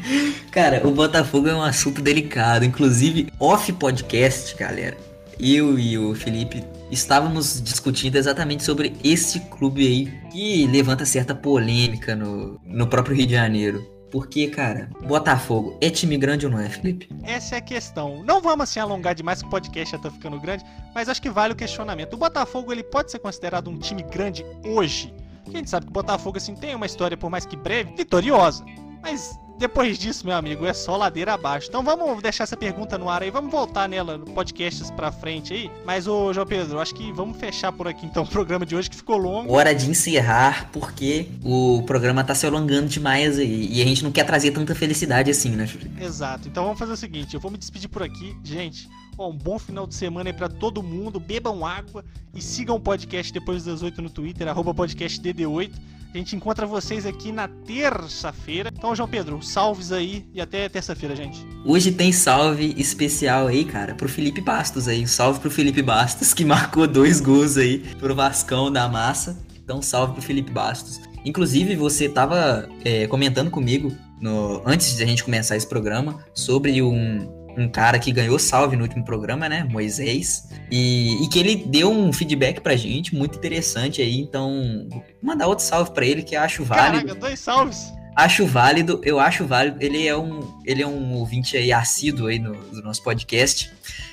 Cara, 0.50 0.86
o 0.86 0.90
Botafogo 0.90 1.48
é 1.48 1.54
um 1.54 1.62
assunto 1.62 2.00
delicado. 2.00 2.64
Inclusive, 2.64 3.30
off 3.38 3.70
podcast, 3.74 4.56
galera. 4.56 4.96
Eu 5.38 5.78
e 5.78 5.96
o 5.98 6.14
Felipe 6.14 6.64
estávamos 6.90 7.60
discutindo 7.62 8.16
exatamente 8.16 8.64
sobre 8.64 8.96
esse 9.04 9.40
clube 9.40 9.86
aí 9.86 10.30
que 10.32 10.66
levanta 10.66 11.04
certa 11.04 11.34
polêmica 11.34 12.16
no, 12.16 12.58
no 12.64 12.86
próprio 12.88 13.14
Rio 13.14 13.26
de 13.26 13.34
Janeiro. 13.34 13.97
Porque, 14.10 14.48
cara, 14.48 14.88
Botafogo 15.06 15.76
é 15.80 15.90
time 15.90 16.16
grande 16.16 16.46
ou 16.46 16.52
não 16.52 16.60
é, 16.60 16.68
Felipe? 16.68 17.08
Essa 17.22 17.56
é 17.56 17.58
a 17.58 17.60
questão. 17.60 18.22
Não 18.24 18.40
vamos 18.40 18.64
assim 18.64 18.80
alongar 18.80 19.14
demais, 19.14 19.42
que 19.42 19.48
o 19.48 19.50
podcast 19.50 19.92
já 19.92 20.02
tá 20.02 20.10
ficando 20.10 20.40
grande, 20.40 20.64
mas 20.94 21.08
acho 21.08 21.20
que 21.20 21.30
vale 21.30 21.52
o 21.52 21.56
questionamento. 21.56 22.14
O 22.14 22.16
Botafogo, 22.16 22.72
ele 22.72 22.82
pode 22.82 23.10
ser 23.10 23.18
considerado 23.18 23.68
um 23.68 23.78
time 23.78 24.02
grande 24.02 24.44
hoje? 24.64 25.12
Porque 25.44 25.56
a 25.56 25.60
gente 25.60 25.70
sabe 25.70 25.86
que 25.86 25.90
o 25.90 25.94
Botafogo, 25.94 26.36
assim, 26.36 26.54
tem 26.54 26.74
uma 26.74 26.86
história, 26.86 27.16
por 27.16 27.30
mais 27.30 27.46
que 27.46 27.56
breve, 27.56 27.94
vitoriosa. 27.96 28.64
Mas 29.02 29.38
depois 29.58 29.98
disso, 29.98 30.24
meu 30.24 30.36
amigo, 30.36 30.64
é 30.64 30.72
só 30.72 30.96
ladeira 30.96 31.34
abaixo. 31.34 31.68
Então 31.68 31.82
vamos 31.82 32.22
deixar 32.22 32.44
essa 32.44 32.56
pergunta 32.56 32.96
no 32.96 33.10
ar 33.10 33.22
aí, 33.22 33.30
vamos 33.30 33.50
voltar 33.50 33.88
nela 33.88 34.16
no 34.16 34.26
podcasts 34.26 34.90
pra 34.90 35.10
frente 35.10 35.52
aí. 35.52 35.70
Mas, 35.84 36.06
ô 36.06 36.32
João 36.32 36.46
Pedro, 36.46 36.78
acho 36.78 36.94
que 36.94 37.12
vamos 37.12 37.36
fechar 37.38 37.72
por 37.72 37.88
aqui 37.88 38.06
então 38.06 38.22
o 38.22 38.26
programa 38.26 38.64
de 38.64 38.76
hoje 38.76 38.88
que 38.88 38.96
ficou 38.96 39.16
longo. 39.16 39.52
Hora 39.52 39.74
de 39.74 39.90
encerrar, 39.90 40.70
porque 40.72 41.28
o 41.42 41.82
programa 41.82 42.22
tá 42.22 42.34
se 42.34 42.46
alongando 42.46 42.88
demais 42.88 43.38
aí. 43.38 43.68
E 43.72 43.82
a 43.82 43.84
gente 43.84 44.04
não 44.04 44.12
quer 44.12 44.24
trazer 44.24 44.52
tanta 44.52 44.74
felicidade 44.74 45.30
assim, 45.30 45.50
né? 45.50 45.68
Exato. 46.00 46.48
Então 46.48 46.64
vamos 46.64 46.78
fazer 46.78 46.92
o 46.92 46.96
seguinte: 46.96 47.34
eu 47.34 47.40
vou 47.40 47.50
me 47.50 47.58
despedir 47.58 47.88
por 47.88 48.02
aqui. 48.02 48.36
Gente, 48.44 48.88
um 49.18 49.36
bom 49.36 49.58
final 49.58 49.86
de 49.86 49.94
semana 49.94 50.30
aí 50.30 50.32
pra 50.32 50.48
todo 50.48 50.82
mundo. 50.82 51.18
Bebam 51.18 51.66
água 51.66 52.04
e 52.32 52.40
sigam 52.40 52.76
o 52.76 52.80
podcast 52.80 53.32
depois 53.32 53.64
das 53.64 53.82
8 53.82 54.00
no 54.00 54.10
Twitter, 54.10 54.46
arroba 54.46 54.72
podcastdd8. 54.72 55.97
A 56.12 56.16
gente 56.16 56.34
encontra 56.34 56.66
vocês 56.66 57.04
aqui 57.04 57.30
na 57.30 57.48
terça-feira. 57.48 58.70
Então, 58.74 58.94
João 58.94 59.08
Pedro, 59.08 59.42
salves 59.42 59.92
aí 59.92 60.24
e 60.32 60.40
até 60.40 60.66
terça-feira, 60.68 61.14
gente. 61.14 61.46
Hoje 61.66 61.92
tem 61.92 62.12
salve 62.12 62.74
especial 62.78 63.46
aí, 63.46 63.64
cara, 63.64 63.94
pro 63.94 64.08
Felipe 64.08 64.40
Bastos 64.40 64.88
aí. 64.88 65.02
Um 65.02 65.06
salve 65.06 65.38
pro 65.38 65.50
Felipe 65.50 65.82
Bastos, 65.82 66.32
que 66.32 66.44
marcou 66.46 66.86
dois 66.86 67.20
gols 67.20 67.58
aí 67.58 67.80
pro 67.98 68.14
Vascão 68.14 68.72
da 68.72 68.88
massa. 68.88 69.38
Então, 69.62 69.82
salve 69.82 70.14
pro 70.14 70.22
Felipe 70.22 70.50
Bastos. 70.50 70.98
Inclusive, 71.26 71.76
você 71.76 72.08
tava 72.08 72.66
é, 72.82 73.06
comentando 73.06 73.50
comigo 73.50 73.92
no, 74.18 74.62
antes 74.64 74.96
de 74.96 75.02
a 75.02 75.06
gente 75.06 75.22
começar 75.22 75.56
esse 75.56 75.66
programa 75.66 76.24
sobre 76.32 76.82
um, 76.82 77.37
um 77.58 77.68
cara 77.68 77.98
que 77.98 78.12
ganhou 78.12 78.38
salve 78.38 78.76
no 78.76 78.82
último 78.82 79.04
programa, 79.04 79.48
né? 79.48 79.64
Moisés. 79.64 80.48
E, 80.70 81.22
e, 81.22 81.28
que 81.28 81.38
ele 81.38 81.56
deu 81.56 81.90
um 81.90 82.12
feedback 82.12 82.60
pra 82.60 82.76
gente 82.76 83.14
muito 83.14 83.36
interessante 83.38 84.00
aí. 84.00 84.18
Então, 84.20 84.86
vou 84.90 85.04
mandar 85.22 85.46
outro 85.46 85.64
salve 85.64 85.92
pra 85.92 86.06
ele 86.06 86.22
que 86.22 86.36
eu 86.36 86.40
acho 86.40 86.64
válido. 86.64 87.06
Caraca, 87.06 87.20
dois 87.20 87.38
salves. 87.40 87.92
Acho 88.16 88.46
válido, 88.46 89.00
eu 89.04 89.20
acho 89.20 89.46
válido. 89.46 89.76
Ele 89.80 90.06
é 90.06 90.16
um, 90.16 90.40
ele 90.64 90.82
é 90.82 90.86
um 90.86 91.14
ouvinte 91.14 91.56
aí 91.56 91.72
assíduo 91.72 92.26
aí 92.26 92.38
no, 92.38 92.52
no 92.52 92.82
nosso 92.82 93.02
podcast. 93.02 93.70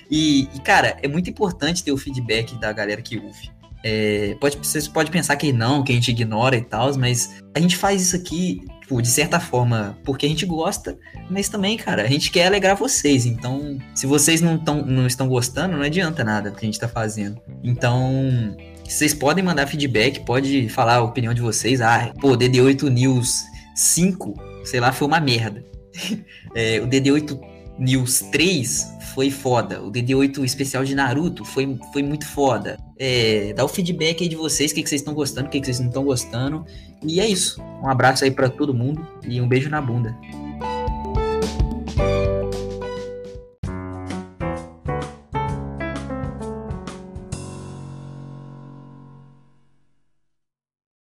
E, 0.10 0.48
e, 0.54 0.60
cara, 0.60 0.98
é 1.02 1.08
muito 1.08 1.30
importante 1.30 1.84
ter 1.84 1.92
o 1.92 1.98
feedback 1.98 2.56
da 2.56 2.72
galera 2.72 3.02
que 3.02 3.18
ouve. 3.18 3.52
É, 3.88 4.36
pode, 4.42 4.58
você 4.58 4.82
pode 4.90 5.12
pensar 5.12 5.36
que 5.36 5.54
não, 5.54 5.84
que 5.84 5.92
a 5.92 5.96
gente 5.96 6.10
ignora 6.10 6.58
e 6.58 6.62
tal, 6.62 6.98
mas 6.98 7.36
a 7.54 7.60
gente 7.60 7.78
faz 7.78 8.02
isso 8.02 8.16
aqui 8.16 8.60
tipo, 8.82 9.02
de 9.02 9.08
certa 9.08 9.40
forma, 9.40 9.98
porque 10.04 10.26
a 10.26 10.30
gente 10.30 10.46
gosta, 10.46 10.98
mas 11.30 11.50
também, 11.50 11.76
cara, 11.78 12.04
a 12.04 12.08
gente 12.08 12.32
quer 12.32 12.48
alegrar 12.48 12.76
vocês. 12.76 13.26
Então, 13.26 13.78
se 13.94 14.06
vocês 14.06 14.42
não, 14.42 14.58
tão, 14.58 14.84
não 14.84 15.08
estão 15.08 15.28
gostando, 15.28 15.76
não 15.76 15.84
adianta 15.84 16.24
nada 16.24 16.52
do 16.52 16.58
que 16.58 16.66
a 16.66 16.68
gente 16.68 16.80
tá 16.80 16.88
fazendo. 16.88 17.42
Então, 17.64 18.56
vocês 18.84 19.14
podem 19.14 19.44
mandar 19.44 19.68
feedback, 19.68 20.20
pode 20.22 20.70
falar 20.70 20.96
a 20.96 21.04
opinião 21.04 21.34
de 21.34 21.42
vocês. 21.42 21.82
Ah, 21.82 22.12
pô, 22.20 22.38
DD8 22.38 22.84
News 22.90 23.44
5, 23.76 24.34
sei 24.64 24.80
lá, 24.80 24.92
foi 24.92 25.08
uma 25.08 25.20
merda. 25.20 25.64
é, 26.54 26.80
o 26.80 26.88
DD8 26.88 27.55
News 27.78 28.20
3 28.32 28.96
foi 29.14 29.30
foda. 29.30 29.82
O 29.82 29.92
DD8 29.92 30.44
especial 30.44 30.84
de 30.84 30.96
Naruto 30.96 31.46
foi, 31.46 31.80
foi 31.94 32.04
muito 32.04 32.28
foda. 32.28 32.78
É, 32.98 33.54
dá 33.54 33.64
o 33.64 33.68
feedback 33.68 34.24
aí 34.24 34.30
de 34.30 34.36
vocês, 34.36 34.72
o 34.72 34.76
que, 34.76 34.84
que 34.84 34.90
vocês 34.90 35.02
estão 35.02 35.14
gostando, 35.14 35.48
o 35.48 35.50
que, 35.50 35.60
que 35.60 35.66
vocês 35.66 35.80
não 35.80 35.88
estão 35.88 36.04
gostando. 36.04 36.66
E 37.04 37.20
é 37.20 37.28
isso. 37.28 37.62
Um 37.82 37.90
abraço 37.90 38.24
aí 38.24 38.32
para 38.32 38.50
todo 38.50 38.74
mundo 38.74 39.06
e 39.28 39.40
um 39.40 39.48
beijo 39.48 39.70
na 39.70 39.82
bunda. 39.82 40.16